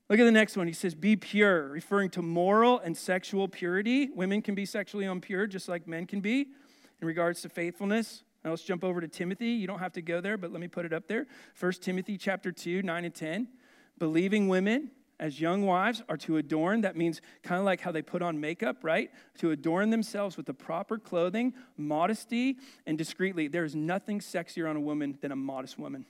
Look 0.09 0.19
at 0.19 0.25
the 0.25 0.31
next 0.31 0.57
one. 0.57 0.67
He 0.67 0.73
says, 0.73 0.95
Be 0.95 1.15
pure, 1.15 1.69
referring 1.69 2.09
to 2.11 2.21
moral 2.21 2.79
and 2.79 2.95
sexual 2.95 3.47
purity. 3.47 4.09
Women 4.13 4.41
can 4.41 4.55
be 4.55 4.65
sexually 4.65 5.05
impure 5.05 5.47
just 5.47 5.69
like 5.69 5.87
men 5.87 6.05
can 6.05 6.19
be 6.19 6.47
in 7.01 7.07
regards 7.07 7.41
to 7.41 7.49
faithfulness. 7.49 8.23
Now 8.43 8.49
let's 8.49 8.63
jump 8.63 8.83
over 8.83 8.99
to 8.99 9.07
Timothy. 9.07 9.47
You 9.47 9.67
don't 9.67 9.79
have 9.79 9.93
to 9.93 10.01
go 10.01 10.19
there, 10.19 10.37
but 10.37 10.51
let 10.51 10.59
me 10.59 10.67
put 10.67 10.85
it 10.85 10.93
up 10.93 11.07
there. 11.07 11.27
1 11.59 11.71
Timothy 11.73 12.17
chapter 12.17 12.51
2, 12.51 12.81
9 12.81 13.05
and 13.05 13.15
10. 13.15 13.47
Believing 13.97 14.49
women 14.49 14.91
as 15.19 15.39
young 15.39 15.65
wives 15.65 16.03
are 16.09 16.17
to 16.17 16.37
adorn. 16.37 16.81
That 16.81 16.97
means 16.97 17.21
kind 17.43 17.59
of 17.59 17.65
like 17.65 17.79
how 17.79 17.91
they 17.91 18.01
put 18.01 18.21
on 18.21 18.41
makeup, 18.41 18.83
right? 18.83 19.09
To 19.37 19.51
adorn 19.51 19.89
themselves 19.89 20.35
with 20.35 20.45
the 20.45 20.53
proper 20.53 20.97
clothing, 20.97 21.53
modesty, 21.77 22.57
and 22.85 22.97
discreetly. 22.97 23.47
There 23.47 23.63
is 23.63 23.75
nothing 23.75 24.19
sexier 24.19 24.69
on 24.69 24.75
a 24.75 24.81
woman 24.81 25.17
than 25.21 25.31
a 25.31 25.35
modest 25.35 25.79
woman. 25.79 26.05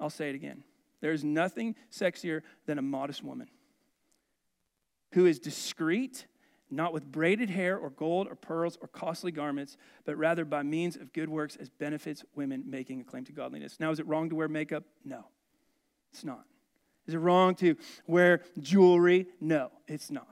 I'll 0.00 0.10
say 0.10 0.30
it 0.30 0.34
again. 0.34 0.64
There 1.00 1.12
is 1.12 1.24
nothing 1.24 1.74
sexier 1.90 2.42
than 2.66 2.78
a 2.78 2.82
modest 2.82 3.22
woman 3.22 3.48
who 5.12 5.26
is 5.26 5.38
discreet, 5.38 6.26
not 6.70 6.92
with 6.92 7.10
braided 7.10 7.50
hair 7.50 7.78
or 7.78 7.90
gold 7.90 8.28
or 8.28 8.34
pearls 8.34 8.76
or 8.80 8.88
costly 8.88 9.32
garments, 9.32 9.76
but 10.04 10.16
rather 10.16 10.44
by 10.44 10.62
means 10.62 10.96
of 10.96 11.12
good 11.12 11.28
works 11.28 11.56
as 11.56 11.70
benefits 11.70 12.24
women 12.34 12.64
making 12.66 13.00
a 13.00 13.04
claim 13.04 13.24
to 13.24 13.32
godliness. 13.32 13.80
Now, 13.80 13.90
is 13.90 14.00
it 14.00 14.06
wrong 14.06 14.28
to 14.28 14.34
wear 14.34 14.48
makeup? 14.48 14.84
No, 15.04 15.24
it's 16.12 16.24
not. 16.24 16.44
Is 17.06 17.14
it 17.14 17.18
wrong 17.18 17.54
to 17.56 17.76
wear 18.06 18.42
jewelry? 18.60 19.28
No, 19.40 19.70
it's 19.86 20.10
not. 20.10 20.28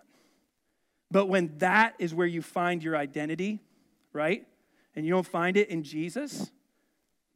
But 1.11 1.27
when 1.27 1.57
that 1.59 1.95
is 1.99 2.15
where 2.15 2.27
you 2.27 2.43
find 2.43 2.83
your 2.83 2.97
identity, 2.97 3.61
right? 4.13 4.47
And 4.95 5.07
you 5.07 5.13
don't 5.13 5.27
find 5.27 5.57
it 5.57 5.71
in 5.71 5.83
Jesus, 5.83 6.51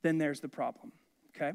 then 0.02 0.18
there's 0.18 0.40
the 0.40 0.48
problem, 0.48 0.92
okay? 1.34 1.52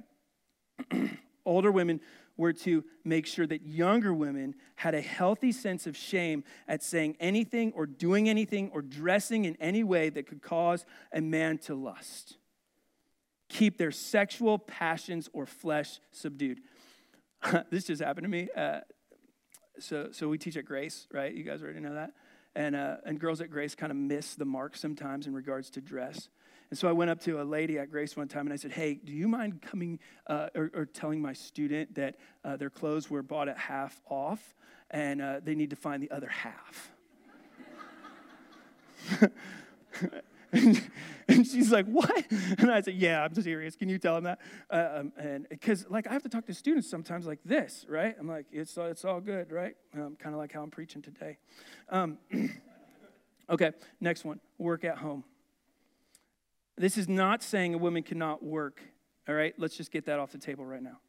Older 1.46 1.72
women 1.72 2.02
were 2.38 2.54
to 2.54 2.84
make 3.04 3.26
sure 3.26 3.48
that 3.48 3.66
younger 3.66 4.14
women 4.14 4.56
had 4.76 4.94
a 4.94 5.02
healthy 5.02 5.52
sense 5.52 5.88
of 5.88 5.96
shame 5.96 6.44
at 6.68 6.84
saying 6.84 7.16
anything 7.20 7.72
or 7.76 7.86
doing 7.86 8.28
anything 8.28 8.70
or 8.74 8.82
dressing 8.82 9.46
in 9.46 9.56
any 9.60 9.84
way 9.84 10.10
that 10.10 10.28
could 10.28 10.42
cause 10.42 10.86
a 11.14 11.22
man 11.22 11.58
to 11.58 11.76
lust. 11.76 12.38
Keep 13.48 13.78
their 13.78 13.92
sexual 13.92 14.58
passions 14.58 15.30
or 15.32 15.46
flesh 15.46 16.00
subdued. 16.12 16.60
this 17.70 17.86
just 17.86 18.02
happened 18.02 18.26
to 18.26 18.30
me. 18.30 18.50
Uh, 18.56 18.82
so, 19.80 20.10
so 20.12 20.28
we 20.28 20.38
teach 20.38 20.58
at 20.58 20.66
Grace, 20.66 21.08
right? 21.12 21.34
You 21.34 21.44
guys 21.44 21.62
already 21.62 21.80
know 21.80 21.94
that. 21.94 22.12
And, 22.56 22.76
uh, 22.76 22.98
and 23.06 23.20
girls 23.20 23.42
at 23.42 23.50
Grace 23.50 23.76
kind 23.76 23.92
of 23.92 23.98
miss 23.98 24.36
the 24.36 24.46
mark 24.46 24.78
sometimes 24.78 25.28
in 25.28 25.34
regards 25.34 25.70
to 25.72 25.82
dress. 25.82 26.30
And 26.70 26.80
so 26.80 26.88
I 26.88 26.92
went 26.92 27.12
up 27.12 27.20
to 27.22 27.42
a 27.42 27.44
lady 27.44 27.78
at 27.78 27.92
Grace 27.92 28.18
one 28.18 28.28
time 28.28 28.46
and 28.48 28.54
I 28.54 28.56
said, 28.56 28.72
Hey, 28.72 28.96
do 28.96 29.12
you 29.12 29.28
mind 29.28 29.62
coming 29.62 30.00
uh, 30.28 30.50
or, 30.56 30.72
or, 30.74 30.86
telling 30.86 31.22
my 31.22 31.34
student 31.34 31.94
that 31.96 32.16
uh, 32.44 32.58
their 32.58 32.70
clothes 32.70 33.10
were 33.10 33.22
bought 33.22 33.48
at 33.48 33.58
half 33.58 34.02
off 34.10 34.56
and 34.92 35.22
uh, 35.22 35.40
they 35.44 35.56
need 35.56 35.70
to 35.70 35.76
find 35.76 36.02
the 36.02 36.12
other 36.12 36.28
half? 36.28 36.92
and 40.52 41.46
she's 41.46 41.72
like, 41.72 41.86
What? 41.86 42.26
And 42.58 42.72
I 42.72 42.82
said, 42.82 42.96
Yeah, 42.96 43.24
I'm 43.24 43.34
serious. 43.36 43.76
Can 43.76 43.90
you 43.90 44.00
tell 44.00 44.16
them 44.16 44.24
that? 44.24 44.40
Uh, 44.70 45.00
um, 45.00 45.14
and 45.18 45.48
because, 45.50 45.86
like, 45.90 46.08
I 46.08 46.14
have 46.14 46.24
to 46.24 46.30
talk 46.30 46.46
to 46.48 46.54
students 46.54 46.90
sometimes 46.90 47.28
like 47.28 47.40
this, 47.46 47.86
right? 47.88 48.16
I'm 48.20 48.28
like, 48.28 48.48
It's, 48.52 48.76
it's 48.78 49.06
all 49.06 49.22
good, 49.22 49.52
right? 49.52 49.76
Um, 49.94 50.16
kind 50.18 50.34
of 50.34 50.40
like 50.40 50.52
how 50.52 50.64
I'm 50.64 50.72
preaching 50.72 51.02
today. 51.02 51.38
Um, 51.90 52.18
okay, 53.50 53.72
next 54.00 54.26
one 54.26 54.40
work 54.58 54.84
at 54.84 54.98
home. 54.98 55.24
This 56.78 56.98
is 56.98 57.08
not 57.08 57.42
saying 57.42 57.74
a 57.74 57.78
woman 57.78 58.04
cannot 58.04 58.44
work, 58.44 58.82
all 59.28 59.36
right? 59.36 59.54
Let's 59.58 59.78
just 59.78 59.92
get 59.92 60.06
that 60.06 60.20
off 60.20 60.32
the 60.32 60.38
table 60.38 60.66
right 60.66 60.84
now. 60.84 61.00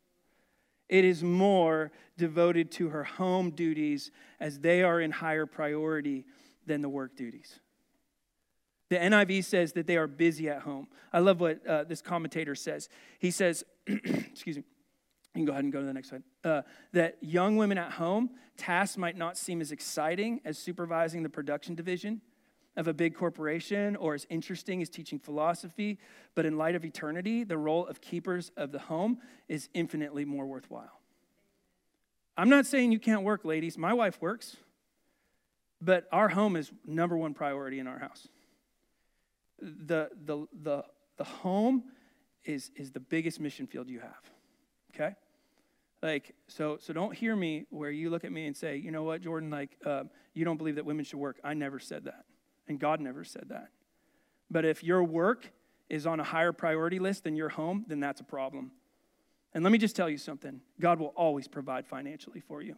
It 0.88 1.04
is 1.04 1.24
more 1.24 1.90
devoted 2.16 2.70
to 2.72 2.90
her 2.90 3.02
home 3.02 3.50
duties 3.50 4.12
as 4.38 4.60
they 4.60 4.82
are 4.82 5.00
in 5.00 5.10
higher 5.10 5.46
priority 5.46 6.24
than 6.66 6.82
the 6.82 6.88
work 6.88 7.16
duties. 7.16 7.58
The 8.88 8.96
NIV 8.96 9.44
says 9.44 9.72
that 9.72 9.88
they 9.88 9.96
are 9.96 10.06
busy 10.06 10.48
at 10.48 10.62
home. 10.62 10.86
I 11.12 11.18
love 11.18 11.40
what 11.40 11.66
uh, 11.66 11.84
this 11.84 12.00
commentator 12.00 12.54
says. 12.54 12.88
He 13.18 13.32
says, 13.32 13.64
excuse 13.86 14.56
me, 14.56 14.62
you 15.34 15.40
can 15.40 15.44
go 15.44 15.52
ahead 15.52 15.64
and 15.64 15.72
go 15.72 15.80
to 15.80 15.86
the 15.86 15.92
next 15.92 16.10
slide. 16.10 16.22
Uh, 16.44 16.62
that 16.92 17.16
young 17.20 17.56
women 17.56 17.78
at 17.78 17.92
home, 17.92 18.30
tasks 18.56 18.96
might 18.96 19.16
not 19.16 19.36
seem 19.36 19.60
as 19.60 19.72
exciting 19.72 20.40
as 20.44 20.56
supervising 20.56 21.24
the 21.24 21.28
production 21.28 21.74
division 21.74 22.20
of 22.76 22.88
a 22.88 22.94
big 22.94 23.14
corporation 23.14 23.96
or 23.96 24.14
as 24.14 24.26
interesting 24.28 24.82
as 24.82 24.88
teaching 24.88 25.18
philosophy, 25.18 25.98
but 26.34 26.44
in 26.44 26.58
light 26.58 26.74
of 26.74 26.84
eternity, 26.84 27.44
the 27.44 27.56
role 27.56 27.86
of 27.86 28.00
keepers 28.00 28.50
of 28.56 28.72
the 28.72 28.78
home 28.78 29.18
is 29.48 29.68
infinitely 29.74 30.24
more 30.24 30.46
worthwhile. 30.46 31.00
I'm 32.36 32.50
not 32.50 32.66
saying 32.66 32.92
you 32.92 32.98
can't 32.98 33.22
work, 33.22 33.44
ladies. 33.44 33.78
My 33.78 33.94
wife 33.94 34.20
works, 34.20 34.56
but 35.80 36.06
our 36.12 36.28
home 36.28 36.56
is 36.56 36.70
number 36.86 37.16
one 37.16 37.32
priority 37.32 37.78
in 37.78 37.86
our 37.86 37.98
house 37.98 38.28
the, 39.60 40.10
the, 40.24 40.46
the, 40.62 40.82
the 41.16 41.24
home 41.24 41.84
is, 42.44 42.70
is 42.76 42.90
the 42.90 43.00
biggest 43.00 43.40
mission 43.40 43.66
field 43.66 43.88
you 43.88 44.00
have. 44.00 44.30
Okay? 44.94 45.14
Like, 46.02 46.34
so, 46.48 46.78
so 46.80 46.92
don't 46.92 47.14
hear 47.14 47.34
me 47.34 47.66
where 47.70 47.90
you 47.90 48.10
look 48.10 48.24
at 48.24 48.32
me 48.32 48.46
and 48.46 48.56
say, 48.56 48.76
you 48.76 48.90
know 48.90 49.02
what, 49.02 49.22
Jordan, 49.22 49.50
like, 49.50 49.76
uh, 49.84 50.04
you 50.34 50.44
don't 50.44 50.56
believe 50.56 50.76
that 50.76 50.84
women 50.84 51.04
should 51.04 51.18
work. 51.18 51.38
I 51.42 51.54
never 51.54 51.78
said 51.78 52.04
that. 52.04 52.24
And 52.68 52.78
God 52.78 53.00
never 53.00 53.24
said 53.24 53.46
that. 53.48 53.68
But 54.50 54.64
if 54.64 54.82
your 54.82 55.02
work 55.04 55.50
is 55.88 56.06
on 56.06 56.20
a 56.20 56.24
higher 56.24 56.52
priority 56.52 56.98
list 56.98 57.24
than 57.24 57.36
your 57.36 57.48
home, 57.48 57.84
then 57.88 58.00
that's 58.00 58.20
a 58.20 58.24
problem. 58.24 58.72
And 59.54 59.62
let 59.64 59.72
me 59.72 59.78
just 59.78 59.96
tell 59.96 60.10
you 60.10 60.18
something 60.18 60.60
God 60.80 60.98
will 60.98 61.14
always 61.16 61.48
provide 61.48 61.86
financially 61.86 62.40
for 62.40 62.62
you. 62.62 62.76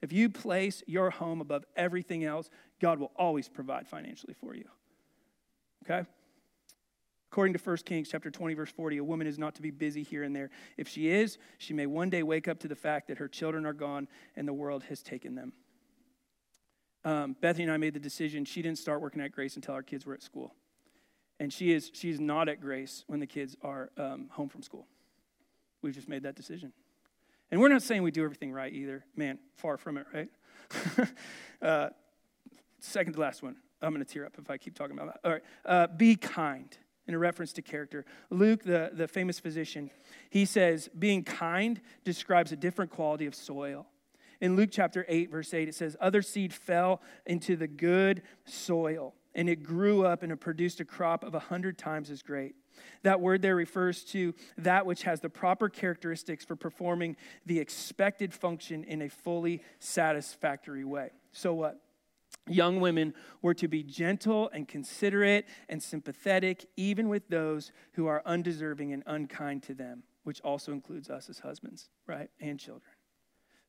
If 0.00 0.12
you 0.12 0.28
place 0.28 0.82
your 0.86 1.10
home 1.10 1.40
above 1.40 1.64
everything 1.76 2.24
else, 2.24 2.50
God 2.80 2.98
will 2.98 3.12
always 3.16 3.48
provide 3.48 3.86
financially 3.86 4.34
for 4.34 4.54
you. 4.54 4.64
Okay? 5.84 6.08
According 7.30 7.54
to 7.54 7.60
1 7.60 7.76
Kings 7.78 8.08
chapter 8.10 8.30
20 8.30 8.54
verse 8.54 8.70
40, 8.70 8.98
a 8.98 9.04
woman 9.04 9.26
is 9.26 9.38
not 9.38 9.54
to 9.54 9.62
be 9.62 9.70
busy 9.70 10.02
here 10.02 10.24
and 10.24 10.34
there. 10.34 10.50
If 10.76 10.88
she 10.88 11.08
is, 11.08 11.38
she 11.58 11.72
may 11.72 11.86
one 11.86 12.10
day 12.10 12.22
wake 12.22 12.48
up 12.48 12.58
to 12.60 12.68
the 12.68 12.76
fact 12.76 13.08
that 13.08 13.18
her 13.18 13.28
children 13.28 13.64
are 13.64 13.72
gone 13.72 14.08
and 14.36 14.46
the 14.46 14.52
world 14.52 14.82
has 14.88 15.02
taken 15.02 15.34
them. 15.34 15.52
Um, 17.04 17.36
Bethany 17.40 17.64
and 17.64 17.72
I 17.72 17.76
made 17.76 17.94
the 17.94 18.00
decision. 18.00 18.44
She 18.44 18.62
didn't 18.62 18.78
start 18.78 19.00
working 19.00 19.20
at 19.20 19.32
Grace 19.32 19.56
until 19.56 19.74
our 19.74 19.82
kids 19.82 20.06
were 20.06 20.14
at 20.14 20.22
school, 20.22 20.54
and 21.40 21.52
she 21.52 21.72
is 21.72 21.90
she's 21.92 22.20
not 22.20 22.48
at 22.48 22.60
Grace 22.60 23.04
when 23.06 23.20
the 23.20 23.26
kids 23.26 23.56
are 23.62 23.90
um, 23.96 24.28
home 24.30 24.48
from 24.48 24.62
school. 24.62 24.86
We've 25.82 25.94
just 25.94 26.08
made 26.08 26.22
that 26.22 26.36
decision, 26.36 26.72
and 27.50 27.60
we're 27.60 27.68
not 27.68 27.82
saying 27.82 28.02
we 28.02 28.10
do 28.10 28.24
everything 28.24 28.52
right 28.52 28.72
either. 28.72 29.04
Man, 29.16 29.38
far 29.56 29.76
from 29.76 29.98
it, 29.98 30.06
right? 30.12 30.28
uh, 31.62 31.88
second 32.78 33.14
to 33.14 33.20
last 33.20 33.42
one. 33.42 33.56
I'm 33.82 33.92
going 33.92 34.04
to 34.04 34.10
tear 34.10 34.24
up 34.24 34.34
if 34.38 34.48
I 34.48 34.56
keep 34.56 34.74
talking 34.74 34.96
about 34.96 35.14
that. 35.14 35.28
All 35.28 35.32
right. 35.32 35.42
Uh, 35.64 35.86
be 35.88 36.14
kind 36.14 36.76
in 37.06 37.14
a 37.14 37.18
reference 37.18 37.52
to 37.54 37.62
character. 37.62 38.04
Luke, 38.30 38.62
the, 38.62 38.90
the 38.92 39.08
famous 39.08 39.40
physician, 39.40 39.90
he 40.30 40.44
says, 40.44 40.88
being 40.98 41.24
kind 41.24 41.80
describes 42.04 42.52
a 42.52 42.56
different 42.56 42.90
quality 42.90 43.26
of 43.26 43.34
soil. 43.34 43.86
In 44.42 44.56
Luke 44.56 44.70
chapter 44.72 45.06
8, 45.08 45.30
verse 45.30 45.54
8, 45.54 45.68
it 45.68 45.74
says, 45.76 45.96
Other 46.00 46.20
seed 46.20 46.52
fell 46.52 47.00
into 47.24 47.54
the 47.54 47.68
good 47.68 48.22
soil, 48.44 49.14
and 49.36 49.48
it 49.48 49.62
grew 49.62 50.04
up 50.04 50.24
and 50.24 50.32
it 50.32 50.40
produced 50.40 50.80
a 50.80 50.84
crop 50.84 51.22
of 51.22 51.36
a 51.36 51.38
hundred 51.38 51.78
times 51.78 52.10
as 52.10 52.22
great. 52.22 52.56
That 53.04 53.20
word 53.20 53.40
there 53.40 53.54
refers 53.54 54.02
to 54.06 54.34
that 54.58 54.84
which 54.84 55.04
has 55.04 55.20
the 55.20 55.28
proper 55.28 55.68
characteristics 55.68 56.44
for 56.44 56.56
performing 56.56 57.16
the 57.46 57.60
expected 57.60 58.34
function 58.34 58.82
in 58.82 59.02
a 59.02 59.08
fully 59.08 59.62
satisfactory 59.78 60.84
way. 60.84 61.10
So 61.30 61.54
what? 61.54 61.80
Young 62.48 62.80
women 62.80 63.14
were 63.42 63.54
to 63.54 63.68
be 63.68 63.84
gentle 63.84 64.50
and 64.52 64.66
considerate 64.66 65.46
and 65.68 65.80
sympathetic, 65.80 66.66
even 66.76 67.08
with 67.08 67.28
those 67.28 67.70
who 67.92 68.08
are 68.08 68.22
undeserving 68.26 68.92
and 68.92 69.04
unkind 69.06 69.62
to 69.64 69.74
them, 69.74 70.02
which 70.24 70.40
also 70.40 70.72
includes 70.72 71.10
us 71.10 71.28
as 71.28 71.38
husbands, 71.38 71.90
right? 72.08 72.28
And 72.40 72.58
children. 72.58 72.90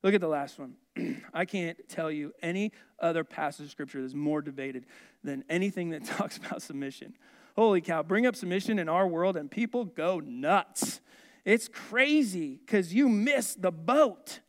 Look 0.04 0.14
at 0.14 0.22
the 0.22 0.28
last 0.28 0.60
one. 0.60 0.76
I 1.34 1.46
can't 1.46 1.78
tell 1.88 2.12
you 2.12 2.34
any 2.42 2.74
other 3.00 3.24
passage 3.24 3.66
of 3.66 3.72
scripture 3.72 4.02
that's 4.02 4.14
more 4.14 4.42
debated 4.42 4.86
than 5.24 5.46
anything 5.50 5.92
that 5.92 6.06
talks 6.06 6.38
about 6.38 6.62
submission. 6.62 7.16
Holy 7.56 7.82
cow, 7.82 8.04
bring 8.04 8.26
up 8.26 8.36
submission 8.36 8.80
in 8.80 8.90
our 8.90 9.08
world 9.08 9.38
and 9.38 9.50
people 9.50 9.86
go 9.86 10.20
nuts. 10.20 11.00
It's 11.46 11.68
crazy 11.68 12.60
because 12.66 12.94
you 12.94 13.08
miss 13.08 13.56
the 13.56 13.72
boat. 13.72 14.40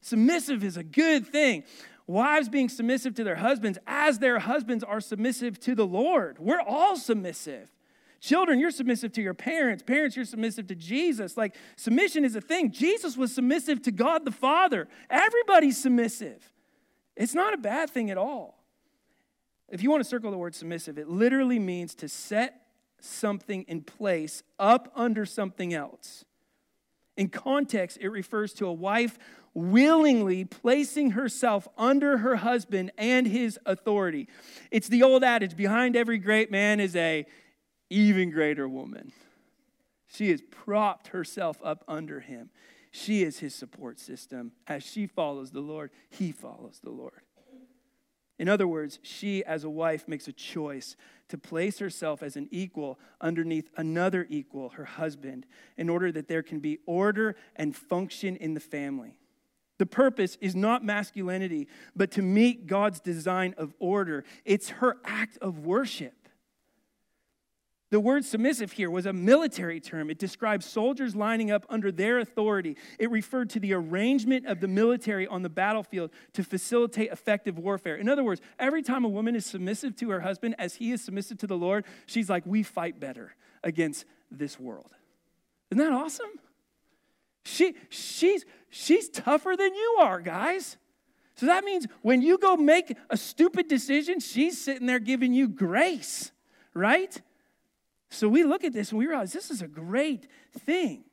Submissive 0.00 0.64
is 0.64 0.76
a 0.76 0.82
good 0.82 1.26
thing. 1.26 1.64
Wives 2.06 2.48
being 2.48 2.68
submissive 2.68 3.14
to 3.14 3.24
their 3.24 3.36
husbands 3.36 3.78
as 3.86 4.18
their 4.18 4.40
husbands 4.40 4.82
are 4.82 5.00
submissive 5.00 5.60
to 5.60 5.74
the 5.74 5.86
Lord. 5.86 6.38
We're 6.38 6.60
all 6.60 6.96
submissive. 6.96 7.70
Children, 8.20 8.60
you're 8.60 8.70
submissive 8.70 9.12
to 9.12 9.22
your 9.22 9.32
parents. 9.32 9.82
Parents, 9.82 10.14
you're 10.14 10.26
submissive 10.26 10.66
to 10.66 10.74
Jesus. 10.74 11.36
Like, 11.38 11.54
submission 11.76 12.24
is 12.24 12.36
a 12.36 12.40
thing. 12.40 12.70
Jesus 12.70 13.16
was 13.16 13.34
submissive 13.34 13.80
to 13.82 13.90
God 13.90 14.26
the 14.26 14.30
Father. 14.30 14.88
Everybody's 15.08 15.80
submissive. 15.80 16.52
It's 17.16 17.34
not 17.34 17.54
a 17.54 17.56
bad 17.56 17.88
thing 17.90 18.10
at 18.10 18.18
all. 18.18 18.62
If 19.70 19.82
you 19.82 19.90
want 19.90 20.02
to 20.02 20.08
circle 20.08 20.30
the 20.30 20.36
word 20.36 20.54
submissive, 20.54 20.98
it 20.98 21.08
literally 21.08 21.58
means 21.58 21.94
to 21.96 22.08
set 22.08 22.60
something 23.00 23.62
in 23.68 23.82
place 23.82 24.42
up 24.58 24.92
under 24.94 25.24
something 25.24 25.72
else. 25.72 26.24
In 27.16 27.28
context, 27.28 27.98
it 28.00 28.08
refers 28.08 28.52
to 28.54 28.66
a 28.66 28.72
wife 28.72 29.18
willingly 29.54 30.44
placing 30.44 31.12
herself 31.12 31.66
under 31.76 32.18
her 32.18 32.36
husband 32.36 32.92
and 32.96 33.26
his 33.26 33.58
authority. 33.66 34.28
It's 34.70 34.88
the 34.88 35.02
old 35.02 35.24
adage 35.24 35.56
behind 35.56 35.96
every 35.96 36.18
great 36.18 36.50
man 36.50 36.80
is 36.80 36.94
a 36.94 37.26
even 37.90 38.30
greater 38.30 38.68
woman. 38.68 39.12
She 40.06 40.30
has 40.30 40.40
propped 40.42 41.08
herself 41.08 41.58
up 41.62 41.84
under 41.86 42.20
him. 42.20 42.50
She 42.90 43.22
is 43.22 43.38
his 43.38 43.54
support 43.54 44.00
system. 44.00 44.52
As 44.66 44.82
she 44.82 45.06
follows 45.06 45.50
the 45.50 45.60
Lord, 45.60 45.90
he 46.08 46.32
follows 46.32 46.80
the 46.82 46.90
Lord. 46.90 47.22
In 48.38 48.48
other 48.48 48.66
words, 48.66 48.98
she, 49.02 49.44
as 49.44 49.64
a 49.64 49.70
wife, 49.70 50.08
makes 50.08 50.26
a 50.26 50.32
choice 50.32 50.96
to 51.28 51.36
place 51.36 51.78
herself 51.78 52.22
as 52.22 52.36
an 52.36 52.48
equal 52.50 52.98
underneath 53.20 53.68
another 53.76 54.26
equal, 54.30 54.70
her 54.70 54.86
husband, 54.86 55.44
in 55.76 55.90
order 55.90 56.10
that 56.10 56.26
there 56.26 56.42
can 56.42 56.58
be 56.58 56.78
order 56.86 57.36
and 57.54 57.76
function 57.76 58.36
in 58.36 58.54
the 58.54 58.60
family. 58.60 59.18
The 59.76 59.84
purpose 59.86 60.38
is 60.40 60.56
not 60.56 60.84
masculinity, 60.84 61.68
but 61.94 62.10
to 62.12 62.22
meet 62.22 62.66
God's 62.66 63.00
design 63.00 63.54
of 63.58 63.74
order. 63.78 64.24
It's 64.46 64.70
her 64.70 64.96
act 65.04 65.36
of 65.42 65.66
worship. 65.66 66.19
The 67.90 67.98
word 67.98 68.24
submissive 68.24 68.72
here 68.72 68.88
was 68.88 69.04
a 69.04 69.12
military 69.12 69.80
term. 69.80 70.10
It 70.10 70.18
describes 70.18 70.64
soldiers 70.64 71.16
lining 71.16 71.50
up 71.50 71.66
under 71.68 71.90
their 71.90 72.20
authority. 72.20 72.76
It 73.00 73.10
referred 73.10 73.50
to 73.50 73.60
the 73.60 73.74
arrangement 73.74 74.46
of 74.46 74.60
the 74.60 74.68
military 74.68 75.26
on 75.26 75.42
the 75.42 75.48
battlefield 75.48 76.12
to 76.34 76.44
facilitate 76.44 77.10
effective 77.10 77.58
warfare. 77.58 77.96
In 77.96 78.08
other 78.08 78.22
words, 78.22 78.40
every 78.60 78.82
time 78.82 79.04
a 79.04 79.08
woman 79.08 79.34
is 79.34 79.44
submissive 79.44 79.96
to 79.96 80.10
her 80.10 80.20
husband 80.20 80.54
as 80.56 80.76
he 80.76 80.92
is 80.92 81.02
submissive 81.02 81.38
to 81.38 81.48
the 81.48 81.56
Lord, 81.56 81.84
she's 82.06 82.30
like, 82.30 82.46
we 82.46 82.62
fight 82.62 83.00
better 83.00 83.34
against 83.64 84.04
this 84.30 84.58
world. 84.58 84.90
Isn't 85.72 85.84
that 85.84 85.92
awesome? 85.92 86.30
She, 87.44 87.74
she's, 87.88 88.44
she's 88.68 89.08
tougher 89.08 89.56
than 89.56 89.74
you 89.74 89.96
are, 90.00 90.20
guys. 90.20 90.76
So 91.34 91.46
that 91.46 91.64
means 91.64 91.88
when 92.02 92.22
you 92.22 92.38
go 92.38 92.56
make 92.56 92.96
a 93.08 93.16
stupid 93.16 93.66
decision, 93.66 94.20
she's 94.20 94.60
sitting 94.60 94.86
there 94.86 95.00
giving 95.00 95.32
you 95.32 95.48
grace, 95.48 96.30
right? 96.72 97.20
So 98.10 98.28
we 98.28 98.42
look 98.42 98.64
at 98.64 98.72
this 98.72 98.90
and 98.90 98.98
we 98.98 99.06
realize 99.06 99.32
this 99.32 99.50
is 99.50 99.62
a 99.62 99.68
great 99.68 100.26
thing. 100.58 101.04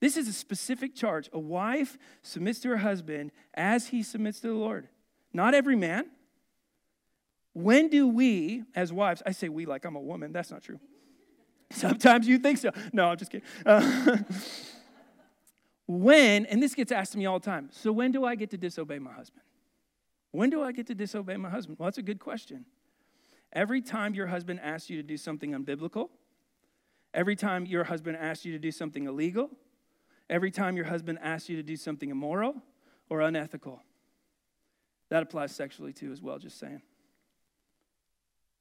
This 0.00 0.16
is 0.16 0.26
a 0.26 0.32
specific 0.32 0.94
charge. 0.94 1.28
A 1.32 1.38
wife 1.38 1.98
submits 2.22 2.60
to 2.60 2.70
her 2.70 2.78
husband 2.78 3.30
as 3.52 3.88
he 3.88 4.02
submits 4.02 4.40
to 4.40 4.48
the 4.48 4.54
Lord. 4.54 4.88
Not 5.32 5.54
every 5.54 5.76
man. 5.76 6.06
When 7.52 7.88
do 7.88 8.08
we, 8.08 8.64
as 8.74 8.92
wives, 8.92 9.22
I 9.26 9.32
say 9.32 9.48
we 9.50 9.66
like 9.66 9.84
I'm 9.84 9.96
a 9.96 10.00
woman, 10.00 10.32
that's 10.32 10.50
not 10.50 10.62
true. 10.62 10.80
Sometimes 11.70 12.26
you 12.26 12.38
think 12.38 12.58
so. 12.58 12.70
No, 12.92 13.08
I'm 13.08 13.18
just 13.18 13.30
kidding. 13.30 13.46
Uh, 13.66 14.16
when, 15.86 16.46
and 16.46 16.62
this 16.62 16.74
gets 16.74 16.90
asked 16.90 17.12
to 17.12 17.18
me 17.18 17.26
all 17.26 17.38
the 17.38 17.44
time, 17.44 17.68
so 17.70 17.92
when 17.92 18.12
do 18.12 18.24
I 18.24 18.34
get 18.34 18.50
to 18.50 18.56
disobey 18.56 18.98
my 18.98 19.12
husband? 19.12 19.42
When 20.30 20.48
do 20.48 20.62
I 20.62 20.72
get 20.72 20.86
to 20.86 20.94
disobey 20.94 21.36
my 21.36 21.50
husband? 21.50 21.78
Well, 21.78 21.88
that's 21.88 21.98
a 21.98 22.02
good 22.02 22.20
question. 22.20 22.64
Every 23.52 23.82
time 23.82 24.14
your 24.14 24.28
husband 24.28 24.60
asks 24.62 24.88
you 24.88 24.96
to 24.96 25.02
do 25.02 25.16
something 25.16 25.50
unbiblical, 25.50 26.08
Every 27.12 27.36
time 27.36 27.66
your 27.66 27.84
husband 27.84 28.16
asks 28.16 28.44
you 28.44 28.52
to 28.52 28.58
do 28.58 28.70
something 28.70 29.06
illegal, 29.06 29.50
every 30.28 30.50
time 30.50 30.76
your 30.76 30.86
husband 30.86 31.18
asks 31.20 31.48
you 31.48 31.56
to 31.56 31.62
do 31.62 31.76
something 31.76 32.10
immoral 32.10 32.62
or 33.08 33.20
unethical. 33.20 33.82
That 35.08 35.22
applies 35.22 35.54
sexually 35.54 35.92
too, 35.92 36.12
as 36.12 36.22
well, 36.22 36.38
just 36.38 36.58
saying. 36.58 36.82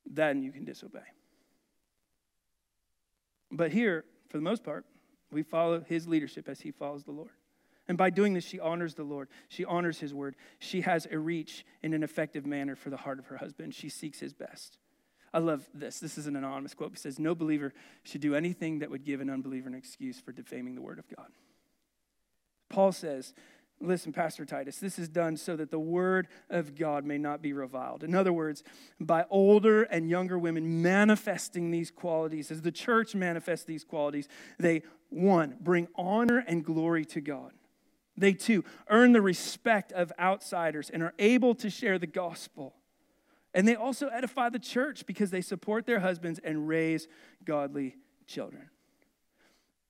Then 0.06 0.42
you 0.42 0.52
can 0.52 0.66
disobey. 0.66 1.00
But 3.52 3.72
here, 3.72 4.06
for 4.30 4.38
the 4.38 4.44
most 4.44 4.64
part, 4.64 4.86
we 5.32 5.44
follow 5.44 5.82
his 5.82 6.08
leadership 6.08 6.50
as 6.50 6.62
he 6.62 6.72
follows 6.72 7.04
the 7.04 7.12
Lord. 7.12 7.32
And 7.88 7.98
by 7.98 8.10
doing 8.10 8.34
this, 8.34 8.46
she 8.46 8.60
honors 8.60 8.96
the 8.96 9.04
Lord. 9.04 9.30
She 9.48 9.66
honors 9.66 10.00
his 10.00 10.14
word. 10.14 10.36
She 10.60 10.82
has 10.82 11.08
a 11.12 11.18
reach 11.18 11.66
in 11.82 11.94
an 11.94 12.04
effective 12.04 12.46
manner 12.46 12.76
for 12.76 12.90
the 12.90 12.98
heart 12.98 13.20
of 13.20 13.28
her 13.28 13.38
husband. 13.38 13.74
She 13.74 13.90
seeks 13.90 14.20
his 14.20 14.34
best. 14.34 14.78
I 15.34 15.40
love 15.40 15.68
this. 15.74 16.00
This 16.00 16.18
is 16.18 16.28
an 16.28 16.36
anonymous 16.36 16.74
quote. 16.74 16.92
He 16.92 16.98
says, 16.98 17.20
No 17.20 17.36
believer 17.36 17.74
should 18.04 18.22
do 18.22 18.36
anything 18.36 18.80
that 18.80 18.90
would 18.90 19.04
give 19.04 19.22
an 19.22 19.30
unbeliever 19.30 19.68
an 19.68 19.76
excuse 19.76 20.20
for 20.20 20.32
defaming 20.32 20.76
the 20.76 20.82
word 20.82 21.00
of 21.00 21.06
God. 21.16 21.28
Paul 22.70 22.92
says, 22.92 23.34
Listen, 23.82 24.12
Pastor 24.12 24.46
Titus, 24.46 24.78
this 24.78 25.00
is 25.00 25.08
done 25.08 25.38
so 25.38 25.56
that 25.56 25.72
the 25.72 25.80
word 25.80 26.28
of 26.50 26.76
God 26.76 27.06
may 27.06 27.18
not 27.18 27.42
be 27.42 27.54
reviled. 27.54 28.04
In 28.04 28.14
other 28.14 28.34
words, 28.34 28.62
by 29.00 29.26
older 29.30 29.84
and 29.84 30.10
younger 30.10 30.38
women 30.38 30.82
manifesting 30.82 31.72
these 31.72 31.90
qualities, 31.90 32.52
as 32.52 32.62
the 32.62 32.74
church 32.74 33.16
manifests 33.16 33.66
these 33.66 33.86
qualities, 33.86 34.28
they, 34.58 34.84
one, 35.10 35.56
bring 35.62 35.88
honor 35.96 36.44
and 36.46 36.66
glory 36.66 37.06
to 37.06 37.22
God. 37.22 37.54
They, 38.18 38.34
too, 38.34 38.66
earn 38.90 39.14
the 39.14 39.22
respect 39.22 39.94
of 39.94 40.12
outsiders 40.20 40.90
and 40.90 41.02
are 41.02 41.14
able 41.18 41.56
to 41.56 41.70
share 41.70 41.98
the 41.98 42.08
gospel. 42.08 42.76
And 43.54 43.68
they 43.68 43.76
also 43.76 44.08
edify 44.08 44.50
the 44.50 44.60
church 44.60 45.06
because 45.06 45.32
they 45.32 45.42
support 45.42 45.86
their 45.86 46.00
husbands 46.00 46.40
and 46.44 46.68
raise 46.68 47.08
godly 47.44 47.96
children. 48.28 48.70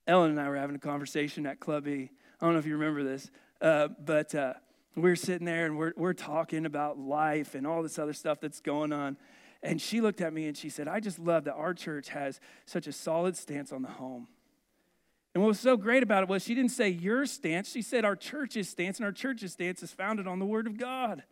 Ellen 0.08 0.32
and 0.32 0.40
I 0.40 0.48
were 0.48 0.56
having 0.58 0.76
a 0.76 0.80
conversation 0.80 1.46
at 1.46 1.60
Club 1.60 1.88
E. 1.88 2.10
I 2.40 2.46
don't 2.46 2.54
know 2.54 2.60
if 2.60 2.66
you 2.66 2.78
remember 2.78 3.04
this, 3.04 3.30
uh, 3.62 3.90
but 4.04 4.34
uh, 4.34 4.54
we 4.96 5.10
were 5.10 5.16
sitting 5.16 5.46
there 5.46 5.66
and 5.66 5.78
we're, 5.78 5.94
we're 5.98 6.14
talking 6.14 6.66
about 6.66 6.98
life 6.98 7.54
and 7.54 7.68
all 7.68 7.84
this 7.84 8.00
other 8.00 8.14
stuff 8.14 8.40
that's 8.40 8.62
going 8.62 8.94
on. 8.94 9.18
And 9.62 9.82
she 9.82 10.00
looked 10.00 10.22
at 10.22 10.34
me 10.34 10.48
and 10.48 10.56
she 10.56 10.70
said, 10.70 10.88
I 10.88 11.02
just 11.02 11.20
love 11.20 11.44
that 11.44 11.54
our 11.54 11.74
church 11.74 12.10
has 12.10 12.40
such 12.66 12.88
a 12.88 12.94
solid 12.94 13.36
stance 13.36 13.74
on 13.74 13.82
the 13.82 13.90
home. 13.90 14.28
And 15.36 15.44
what 15.44 15.50
was 15.50 15.60
so 15.60 15.78
great 15.78 16.02
about 16.02 16.24
it 16.24 16.30
was 16.30 16.44
she 16.44 16.56
didn't 16.56 16.72
say 16.72 16.90
your 16.90 17.26
stance, 17.26 17.72
she 17.72 17.82
said 17.82 18.04
our 18.04 18.16
church's 18.16 18.68
stance, 18.68 18.98
and 18.98 19.06
our 19.06 19.12
church's 19.12 19.52
stance 19.52 19.84
is 19.84 19.92
founded 19.92 20.28
on 20.28 20.40
the 20.40 20.46
Word 20.46 20.66
of 20.66 20.78
God. 20.78 21.24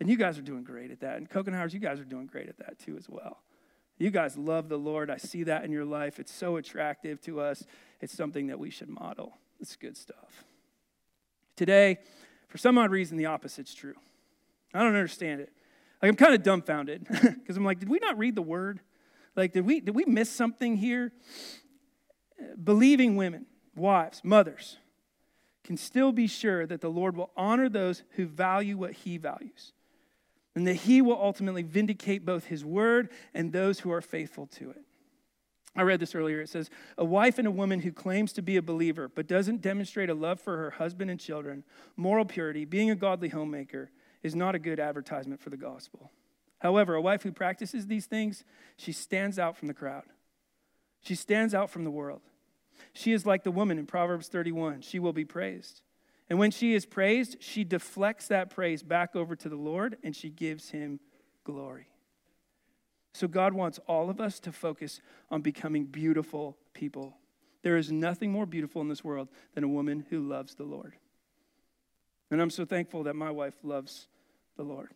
And 0.00 0.10
you 0.10 0.16
guys 0.16 0.38
are 0.38 0.42
doing 0.42 0.64
great 0.64 0.90
at 0.90 1.00
that. 1.00 1.16
And 1.16 1.28
Coconuts, 1.28 1.72
you 1.72 1.80
guys 1.80 2.00
are 2.00 2.04
doing 2.04 2.26
great 2.26 2.48
at 2.48 2.58
that 2.58 2.78
too, 2.78 2.96
as 2.96 3.08
well. 3.08 3.38
You 3.98 4.10
guys 4.10 4.36
love 4.36 4.68
the 4.68 4.78
Lord. 4.78 5.10
I 5.10 5.18
see 5.18 5.44
that 5.44 5.64
in 5.64 5.70
your 5.70 5.84
life. 5.84 6.18
It's 6.18 6.32
so 6.32 6.56
attractive 6.56 7.20
to 7.22 7.40
us. 7.40 7.64
It's 8.00 8.12
something 8.12 8.48
that 8.48 8.58
we 8.58 8.70
should 8.70 8.88
model. 8.88 9.38
It's 9.60 9.76
good 9.76 9.96
stuff. 9.96 10.44
Today, 11.56 11.98
for 12.48 12.58
some 12.58 12.76
odd 12.76 12.90
reason, 12.90 13.16
the 13.16 13.26
opposite's 13.26 13.74
true. 13.74 13.94
I 14.72 14.80
don't 14.80 14.88
understand 14.88 15.40
it. 15.40 15.52
Like 16.02 16.08
I'm 16.08 16.16
kind 16.16 16.34
of 16.34 16.42
dumbfounded 16.42 17.06
because 17.22 17.56
I'm 17.56 17.64
like, 17.64 17.78
did 17.78 17.88
we 17.88 18.00
not 18.00 18.18
read 18.18 18.34
the 18.34 18.42
word? 18.42 18.80
Like, 19.36 19.52
did 19.52 19.64
we 19.64 19.80
did 19.80 19.94
we 19.94 20.04
miss 20.04 20.28
something 20.28 20.76
here? 20.76 21.12
Believing 22.62 23.14
women, 23.14 23.46
wives, 23.76 24.20
mothers, 24.24 24.78
can 25.62 25.76
still 25.76 26.10
be 26.10 26.26
sure 26.26 26.66
that 26.66 26.80
the 26.80 26.90
Lord 26.90 27.16
will 27.16 27.30
honor 27.36 27.68
those 27.68 28.02
who 28.16 28.26
value 28.26 28.76
what 28.76 28.92
he 28.92 29.18
values 29.18 29.72
and 30.54 30.66
that 30.66 30.74
he 30.74 31.02
will 31.02 31.20
ultimately 31.20 31.62
vindicate 31.62 32.24
both 32.24 32.46
his 32.46 32.64
word 32.64 33.10
and 33.32 33.52
those 33.52 33.80
who 33.80 33.90
are 33.92 34.00
faithful 34.00 34.46
to 34.46 34.70
it. 34.70 34.82
I 35.76 35.82
read 35.82 35.98
this 35.98 36.14
earlier. 36.14 36.40
It 36.40 36.48
says, 36.48 36.70
A 36.96 37.04
wife 37.04 37.38
and 37.38 37.48
a 37.48 37.52
woman 37.52 37.80
who 37.80 37.90
claims 37.90 38.32
to 38.34 38.42
be 38.42 38.56
a 38.56 38.62
believer 38.62 39.08
but 39.08 39.26
doesn't 39.26 39.60
demonstrate 39.60 40.08
a 40.08 40.14
love 40.14 40.40
for 40.40 40.56
her 40.56 40.70
husband 40.70 41.10
and 41.10 41.18
children, 41.18 41.64
moral 41.96 42.24
purity, 42.24 42.64
being 42.64 42.90
a 42.90 42.94
godly 42.94 43.28
homemaker, 43.28 43.90
is 44.22 44.36
not 44.36 44.54
a 44.54 44.60
good 44.60 44.78
advertisement 44.78 45.40
for 45.40 45.50
the 45.50 45.56
gospel. 45.56 46.12
However, 46.60 46.94
a 46.94 47.02
wife 47.02 47.24
who 47.24 47.32
practices 47.32 47.86
these 47.86 48.06
things, 48.06 48.44
she 48.76 48.92
stands 48.92 49.38
out 49.38 49.56
from 49.56 49.68
the 49.68 49.74
crowd. 49.74 50.04
She 51.02 51.14
stands 51.14 51.54
out 51.54 51.70
from 51.70 51.84
the 51.84 51.90
world. 51.90 52.22
She 52.92 53.12
is 53.12 53.26
like 53.26 53.44
the 53.44 53.50
woman 53.50 53.78
in 53.78 53.86
Proverbs 53.86 54.28
31. 54.28 54.80
She 54.80 54.98
will 54.98 55.12
be 55.12 55.24
praised. 55.24 55.82
And 56.28 56.38
when 56.38 56.50
she 56.50 56.74
is 56.74 56.86
praised, 56.86 57.36
she 57.40 57.64
deflects 57.64 58.28
that 58.28 58.50
praise 58.50 58.82
back 58.82 59.14
over 59.14 59.36
to 59.36 59.48
the 59.48 59.56
Lord 59.56 59.98
and 60.02 60.16
she 60.16 60.30
gives 60.30 60.70
him 60.70 61.00
glory. 61.44 61.88
So, 63.12 63.28
God 63.28 63.54
wants 63.54 63.78
all 63.86 64.10
of 64.10 64.20
us 64.20 64.40
to 64.40 64.50
focus 64.50 65.00
on 65.30 65.40
becoming 65.40 65.84
beautiful 65.84 66.56
people. 66.72 67.16
There 67.62 67.76
is 67.76 67.92
nothing 67.92 68.32
more 68.32 68.44
beautiful 68.44 68.82
in 68.82 68.88
this 68.88 69.04
world 69.04 69.28
than 69.54 69.62
a 69.62 69.68
woman 69.68 70.04
who 70.10 70.20
loves 70.20 70.56
the 70.56 70.64
Lord. 70.64 70.94
And 72.30 72.42
I'm 72.42 72.50
so 72.50 72.64
thankful 72.64 73.04
that 73.04 73.14
my 73.14 73.30
wife 73.30 73.54
loves 73.62 74.08
the 74.56 74.64
Lord. 74.64 74.90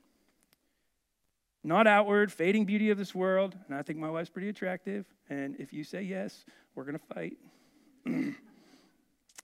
Not 1.62 1.86
outward, 1.86 2.32
fading 2.32 2.64
beauty 2.64 2.90
of 2.90 2.98
this 2.98 3.14
world. 3.14 3.56
And 3.68 3.76
I 3.76 3.82
think 3.82 3.98
my 3.98 4.10
wife's 4.10 4.30
pretty 4.30 4.48
attractive. 4.48 5.06
And 5.30 5.54
if 5.60 5.72
you 5.72 5.84
say 5.84 6.02
yes, 6.02 6.44
we're 6.74 6.84
going 6.84 6.98
to 6.98 7.14
fight. 7.14 8.34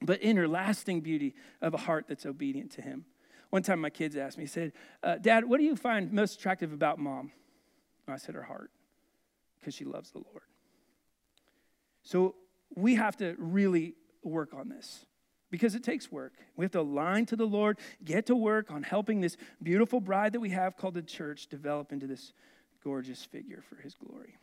but 0.03 0.23
inner, 0.23 0.49
lasting 0.49 1.01
beauty 1.01 1.35
of 1.61 1.75
a 1.75 1.79
heart 1.79 2.07
that's 2.09 2.27
obedient 2.27 2.71
to 2.73 2.83
Him. 2.83 3.05
One 3.51 3.63
time 3.63 3.81
my 3.81 3.91
kids 3.91 4.17
asked 4.17 4.37
me, 4.37 4.47
said, 4.47 4.73
uh, 5.03 5.17
Dad, 5.17 5.45
what 5.45 5.59
do 5.59 5.65
you 5.65 5.77
find 5.77 6.13
most 6.13 6.39
attractive 6.39 6.73
about 6.73 6.99
mom? 6.99 7.31
And 8.07 8.15
I 8.15 8.17
said, 8.17 8.35
her 8.35 8.43
heart, 8.43 8.71
because 9.61 9.75
she 9.75 9.85
loves 9.85 10.11
the 10.11 10.19
Lord. 10.19 10.43
So 12.03 12.35
we 12.75 12.97
have 12.97 13.17
to 13.19 13.35
really 13.39 13.95
work 14.23 14.55
on 14.55 14.69
this 14.69 15.07
because 15.51 15.77
it 15.77 15.85
takes 15.85 16.11
work. 16.11 16.33
We 16.57 16.65
have 16.65 16.73
to 16.73 16.81
align 16.81 17.27
to 17.27 17.37
the 17.37 17.47
Lord, 17.47 17.79
get 18.05 18.27
to 18.27 18.35
work 18.35 18.71
on 18.71 18.83
helping 18.83 19.21
this 19.21 19.37
beautiful 19.63 20.01
bride 20.01 20.33
that 20.33 20.41
we 20.41 20.51
have 20.51 20.77
called 20.77 20.95
the 20.95 21.03
church 21.03 21.47
develop 21.47 21.93
into 21.93 22.07
this 22.07 22.33
gorgeous 22.83 23.25
figure 23.25 23.63
for 23.69 23.77
his 23.77 23.95
glory. 23.95 24.37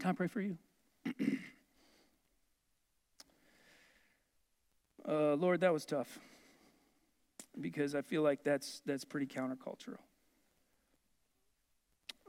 Can 0.00 0.10
I 0.10 0.12
pray 0.12 0.28
for 0.28 0.40
you? 0.40 0.56
uh, 5.08 5.34
Lord, 5.34 5.60
that 5.60 5.72
was 5.72 5.84
tough 5.84 6.18
because 7.58 7.94
I 7.94 8.02
feel 8.02 8.22
like 8.22 8.44
that's, 8.44 8.82
that's 8.84 9.04
pretty 9.04 9.26
countercultural. 9.26 9.98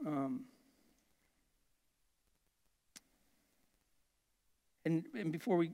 Um, 0.06 0.44
and, 4.84 5.04
and 5.14 5.30
before 5.32 5.56
we 5.56 5.72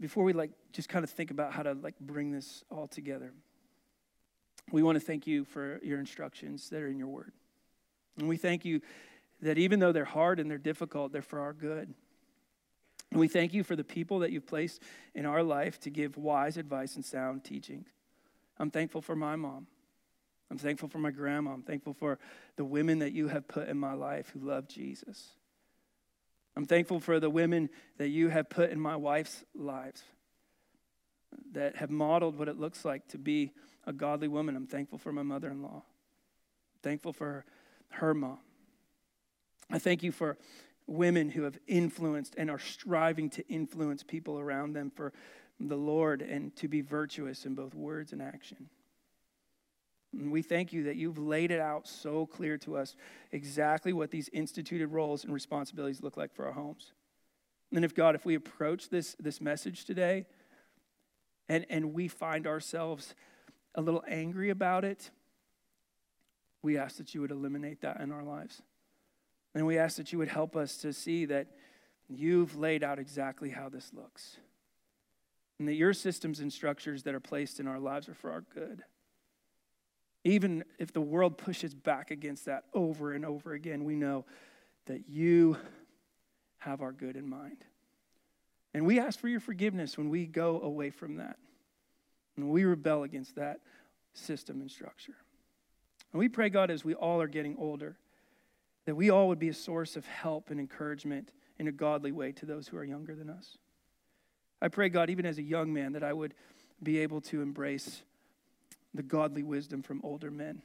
before 0.00 0.24
we 0.24 0.32
like 0.32 0.50
just 0.72 0.88
kind 0.88 1.04
of 1.04 1.10
think 1.10 1.30
about 1.30 1.52
how 1.52 1.62
to 1.62 1.74
like 1.74 1.94
bring 2.00 2.32
this 2.32 2.64
all 2.70 2.88
together 2.88 3.32
we 4.72 4.82
want 4.82 4.96
to 4.96 5.00
thank 5.00 5.28
you 5.28 5.44
for 5.44 5.78
your 5.84 6.00
instructions 6.00 6.68
that 6.70 6.82
are 6.82 6.88
in 6.88 6.98
your 6.98 7.06
word 7.06 7.32
and 8.18 8.28
we 8.28 8.36
thank 8.36 8.64
you 8.64 8.80
that 9.40 9.58
even 9.58 9.78
though 9.78 9.92
they're 9.92 10.04
hard 10.04 10.40
and 10.40 10.50
they're 10.50 10.58
difficult 10.58 11.12
they're 11.12 11.22
for 11.22 11.38
our 11.38 11.52
good 11.52 11.94
and 13.12 13.20
we 13.20 13.28
thank 13.28 13.54
you 13.54 13.62
for 13.62 13.76
the 13.76 13.84
people 13.84 14.18
that 14.20 14.32
you've 14.32 14.46
placed 14.46 14.82
in 15.14 15.24
our 15.24 15.42
life 15.42 15.78
to 15.80 15.90
give 15.90 16.16
wise 16.16 16.56
advice 16.56 16.96
and 16.96 17.04
sound 17.04 17.44
teaching 17.44 17.84
i'm 18.58 18.70
thankful 18.70 19.00
for 19.00 19.14
my 19.14 19.36
mom 19.36 19.66
i'm 20.50 20.58
thankful 20.58 20.88
for 20.88 20.98
my 20.98 21.10
grandma 21.10 21.52
i'm 21.52 21.62
thankful 21.62 21.94
for 21.94 22.18
the 22.56 22.64
women 22.64 22.98
that 22.98 23.12
you 23.12 23.28
have 23.28 23.46
put 23.46 23.68
in 23.68 23.78
my 23.78 23.92
life 23.92 24.30
who 24.34 24.40
love 24.40 24.66
jesus 24.66 25.28
I'm 26.56 26.66
thankful 26.66 27.00
for 27.00 27.18
the 27.18 27.30
women 27.30 27.70
that 27.98 28.08
you 28.08 28.28
have 28.28 28.50
put 28.50 28.70
in 28.70 28.80
my 28.80 28.96
wife's 28.96 29.44
lives 29.54 30.02
that 31.52 31.76
have 31.76 31.90
modeled 31.90 32.38
what 32.38 32.48
it 32.48 32.58
looks 32.58 32.84
like 32.84 33.08
to 33.08 33.18
be 33.18 33.52
a 33.86 33.92
godly 33.92 34.28
woman. 34.28 34.54
I'm 34.54 34.66
thankful 34.66 34.98
for 34.98 35.12
my 35.12 35.22
mother 35.22 35.50
in 35.50 35.62
law. 35.62 35.82
Thankful 36.82 37.12
for 37.12 37.44
her 37.90 38.12
mom. 38.12 38.38
I 39.70 39.78
thank 39.78 40.02
you 40.02 40.12
for 40.12 40.36
women 40.86 41.30
who 41.30 41.42
have 41.42 41.58
influenced 41.66 42.34
and 42.36 42.50
are 42.50 42.58
striving 42.58 43.30
to 43.30 43.46
influence 43.48 44.02
people 44.02 44.38
around 44.38 44.74
them 44.74 44.90
for 44.90 45.12
the 45.60 45.76
Lord 45.76 46.22
and 46.22 46.54
to 46.56 46.68
be 46.68 46.80
virtuous 46.80 47.44
in 47.46 47.54
both 47.54 47.74
words 47.74 48.12
and 48.12 48.20
action. 48.20 48.68
And 50.12 50.30
we 50.30 50.42
thank 50.42 50.72
you 50.72 50.84
that 50.84 50.96
you've 50.96 51.18
laid 51.18 51.50
it 51.50 51.60
out 51.60 51.88
so 51.88 52.26
clear 52.26 52.58
to 52.58 52.76
us 52.76 52.96
exactly 53.30 53.92
what 53.92 54.10
these 54.10 54.28
instituted 54.32 54.88
roles 54.88 55.24
and 55.24 55.32
responsibilities 55.32 56.02
look 56.02 56.16
like 56.16 56.34
for 56.34 56.46
our 56.46 56.52
homes. 56.52 56.92
And 57.74 57.84
if 57.84 57.94
God, 57.94 58.14
if 58.14 58.26
we 58.26 58.34
approach 58.34 58.90
this, 58.90 59.16
this 59.18 59.40
message 59.40 59.86
today 59.86 60.26
and, 61.48 61.64
and 61.70 61.94
we 61.94 62.08
find 62.08 62.46
ourselves 62.46 63.14
a 63.74 63.80
little 63.80 64.04
angry 64.06 64.50
about 64.50 64.84
it, 64.84 65.10
we 66.62 66.76
ask 66.76 66.96
that 66.98 67.14
you 67.14 67.22
would 67.22 67.30
eliminate 67.30 67.80
that 67.80 68.00
in 68.00 68.12
our 68.12 68.22
lives. 68.22 68.60
And 69.54 69.66
we 69.66 69.78
ask 69.78 69.96
that 69.96 70.12
you 70.12 70.18
would 70.18 70.28
help 70.28 70.56
us 70.56 70.78
to 70.78 70.92
see 70.92 71.26
that 71.26 71.48
you've 72.08 72.56
laid 72.56 72.82
out 72.82 72.98
exactly 72.98 73.50
how 73.50 73.68
this 73.68 73.92
looks. 73.92 74.36
And 75.58 75.68
that 75.68 75.74
your 75.74 75.92
systems 75.92 76.40
and 76.40 76.52
structures 76.52 77.02
that 77.04 77.14
are 77.14 77.20
placed 77.20 77.60
in 77.60 77.68
our 77.68 77.78
lives 77.78 78.08
are 78.08 78.14
for 78.14 78.32
our 78.32 78.40
good. 78.54 78.82
Even 80.24 80.64
if 80.78 80.92
the 80.92 81.00
world 81.00 81.36
pushes 81.36 81.74
back 81.74 82.10
against 82.10 82.46
that 82.46 82.64
over 82.74 83.12
and 83.12 83.24
over 83.24 83.52
again, 83.52 83.84
we 83.84 83.94
know 83.94 84.24
that 84.86 85.08
you 85.08 85.56
have 86.58 86.80
our 86.80 86.92
good 86.92 87.16
in 87.16 87.28
mind. 87.28 87.64
And 88.74 88.86
we 88.86 88.98
ask 88.98 89.18
for 89.18 89.28
your 89.28 89.40
forgiveness 89.40 89.98
when 89.98 90.08
we 90.08 90.26
go 90.26 90.60
away 90.60 90.90
from 90.90 91.16
that. 91.16 91.36
And 92.36 92.48
we 92.48 92.64
rebel 92.64 93.02
against 93.02 93.36
that 93.36 93.60
system 94.14 94.60
and 94.60 94.70
structure. 94.70 95.16
And 96.12 96.18
we 96.18 96.28
pray, 96.28 96.48
God, 96.48 96.70
as 96.70 96.84
we 96.84 96.94
all 96.94 97.20
are 97.20 97.28
getting 97.28 97.56
older, 97.58 97.96
that 98.84 98.94
we 98.94 99.10
all 99.10 99.28
would 99.28 99.38
be 99.38 99.48
a 99.48 99.54
source 99.54 99.96
of 99.96 100.06
help 100.06 100.50
and 100.50 100.58
encouragement 100.58 101.32
in 101.58 101.68
a 101.68 101.72
godly 101.72 102.12
way 102.12 102.32
to 102.32 102.46
those 102.46 102.68
who 102.68 102.76
are 102.76 102.84
younger 102.84 103.14
than 103.14 103.30
us. 103.30 103.58
I 104.60 104.68
pray, 104.68 104.88
God, 104.88 105.10
even 105.10 105.26
as 105.26 105.38
a 105.38 105.42
young 105.42 105.72
man, 105.72 105.92
that 105.92 106.04
I 106.04 106.12
would 106.12 106.34
be 106.82 106.98
able 106.98 107.20
to 107.22 107.42
embrace 107.42 108.02
the 108.94 109.02
godly 109.02 109.42
wisdom 109.42 109.82
from 109.82 110.00
older 110.04 110.30
men. 110.30 110.62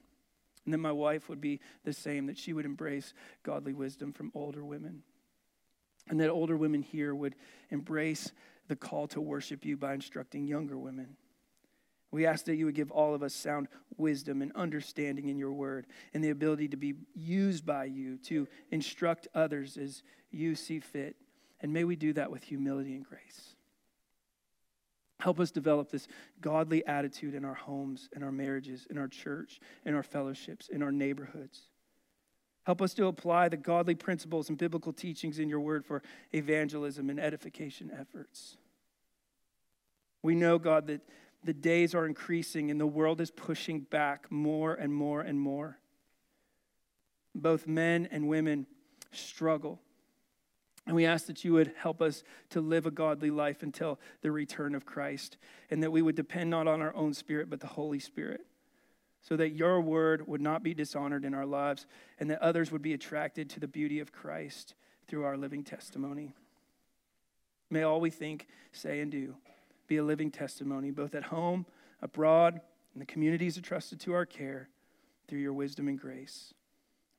And 0.66 0.74
then 0.74 0.82
my 0.82 0.92
wife 0.92 1.30
would 1.30 1.40
be 1.40 1.62
the 1.86 1.94
same, 1.94 2.26
that 2.28 2.38
she 2.38 2.54
would 2.54 2.66
embrace 2.66 3.14
godly 3.44 3.74
wisdom 3.74 4.12
from 4.12 4.32
older 4.36 4.66
women. 4.66 5.04
And 6.10 6.20
that 6.20 6.30
older 6.30 6.58
women 6.58 6.82
here 6.82 7.16
would 7.16 7.36
embrace 7.70 8.32
the 8.68 8.76
call 8.76 9.08
to 9.10 9.22
worship 9.22 9.66
you 9.66 9.78
by 9.78 9.94
instructing 9.94 10.46
younger 10.46 10.78
women. 10.78 11.16
We 12.12 12.26
ask 12.26 12.46
that 12.46 12.56
you 12.56 12.66
would 12.66 12.76
give 12.76 12.92
all 12.92 13.14
of 13.14 13.22
us 13.22 13.34
sound 13.34 13.68
wisdom 13.98 14.42
and 14.42 14.52
understanding 14.56 15.28
in 15.28 15.38
your 15.38 15.52
word 15.52 15.88
and 16.14 16.24
the 16.24 16.30
ability 16.30 16.70
to 16.70 16.78
be 16.78 16.96
used 17.14 17.66
by 17.66 17.86
you 17.86 18.18
to 18.20 18.48
instruct 18.72 19.28
others 19.36 19.78
as 19.78 20.04
you 20.32 20.56
see 20.56 20.80
fit. 20.80 21.16
And 21.60 21.74
may 21.74 21.84
we 21.84 21.96
do 21.96 22.14
that 22.14 22.32
with 22.32 22.44
humility 22.44 22.96
and 22.96 23.06
grace. 23.06 23.56
Help 25.20 25.40
us 25.40 25.50
develop 25.50 25.90
this 25.90 26.08
godly 26.42 26.86
attitude 26.86 27.34
in 27.34 27.44
our 27.44 27.56
homes, 27.56 28.08
in 28.16 28.24
our 28.24 28.32
marriages, 28.32 28.88
in 28.90 28.98
our 28.98 29.08
church, 29.08 29.60
in 29.84 29.96
our 29.96 30.04
fellowships, 30.04 30.70
in 30.70 30.84
our 30.84 30.92
neighborhoods. 30.92 31.64
Help 32.66 32.82
us 32.82 32.94
to 32.94 33.08
apply 33.08 33.50
the 33.50 33.58
godly 33.58 33.96
principles 33.96 34.50
and 34.50 34.58
biblical 34.58 34.94
teachings 34.94 35.40
in 35.40 35.50
your 35.50 35.60
word 35.60 35.86
for 35.86 36.04
evangelism 36.34 37.10
and 37.10 37.20
edification 37.20 37.90
efforts. 37.98 38.58
We 40.22 40.36
know, 40.36 40.60
God, 40.60 40.88
that 40.88 41.02
the 41.44 41.54
days 41.54 41.96
are 41.96 42.06
increasing 42.06 42.72
and 42.72 42.80
the 42.80 42.88
world 42.88 43.22
is 43.22 43.32
pushing 43.32 43.82
back 43.82 44.32
more 44.32 44.74
and 44.74 44.94
more 44.94 45.22
and 45.22 45.40
more. 45.40 45.78
Both 47.36 47.68
men 47.68 48.08
and 48.12 48.28
women 48.28 48.66
struggle 49.12 49.80
and 50.88 50.96
we 50.96 51.06
ask 51.06 51.28
that 51.28 51.44
you 51.44 51.52
would 51.54 51.74
help 51.78 52.02
us 52.02 52.24
to 52.50 52.62
live 52.62 52.86
a 52.86 52.92
godly 52.92 53.30
life 53.30 53.62
until 53.62 54.00
the 54.22 54.32
return 54.32 54.74
of 54.74 54.86
Christ, 54.86 55.36
and 55.70 55.84
that 55.84 55.92
we 55.92 56.02
would 56.02 56.16
depend 56.16 56.50
not 56.50 56.66
on 56.66 56.82
our 56.82 56.96
own 56.96 57.14
spirit, 57.14 57.50
but 57.50 57.60
the 57.60 57.68
Holy 57.68 58.00
Spirit, 58.00 58.46
so 59.22 59.36
that 59.36 59.50
your 59.50 59.82
word 59.82 60.26
would 60.28 60.40
not 60.40 60.64
be 60.64 60.74
dishonored 60.74 61.26
in 61.26 61.34
our 61.34 61.46
lives, 61.46 61.86
and 62.20 62.32
that 62.32 62.42
others 62.42 62.72
would 62.72 62.82
be 62.82 62.94
attracted 62.94 63.50
to 63.50 63.60
the 63.60 63.68
beauty 63.68 64.00
of 64.00 64.14
Christ 64.14 64.76
through 65.10 65.26
our 65.26 65.36
living 65.36 65.64
testimony. 65.64 66.34
May 67.70 67.84
all 67.84 68.00
we 68.00 68.10
think, 68.10 68.48
say, 68.72 69.02
and 69.02 69.12
do 69.12 69.36
be 69.88 69.98
a 69.98 70.04
living 70.04 70.32
testimony, 70.32 70.92
both 70.92 71.16
at 71.16 71.24
home, 71.24 71.66
abroad, 72.02 72.62
and 72.94 73.02
the 73.02 73.06
communities 73.06 73.58
entrusted 73.58 74.00
to 74.02 74.14
our 74.14 74.26
care 74.26 74.70
through 75.28 75.40
your 75.40 75.54
wisdom 75.54 75.88
and 75.88 76.00
grace. 76.00 76.54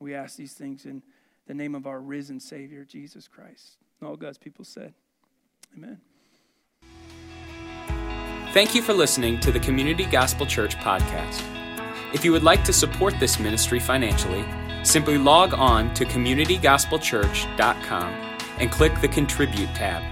We 0.00 0.14
ask 0.14 0.36
these 0.36 0.54
things 0.54 0.86
in 0.86 1.02
the 1.46 1.54
name 1.54 1.74
of 1.74 1.86
our 1.86 2.00
risen 2.00 2.38
Savior, 2.40 2.84
Jesus 2.84 3.26
Christ. 3.26 3.78
all 4.02 4.16
God's 4.16 4.38
people 4.38 4.64
said, 4.64 4.94
Amen. 5.76 6.00
Thank 8.52 8.74
you 8.74 8.82
for 8.82 8.94
listening 8.94 9.38
to 9.40 9.52
the 9.52 9.60
Community 9.60 10.06
Gospel 10.06 10.46
Church 10.46 10.74
podcast. 10.76 11.42
If 12.14 12.24
you 12.24 12.32
would 12.32 12.42
like 12.42 12.64
to 12.64 12.72
support 12.72 13.12
this 13.20 13.38
ministry 13.38 13.78
financially, 13.78 14.42
simply 14.82 15.18
log 15.18 15.52
on 15.52 15.92
to 15.94 16.06
communitygospelchurch.com 16.06 18.14
and 18.58 18.72
click 18.72 18.98
the 19.00 19.08
Contribute 19.08 19.74
tab. 19.74 20.02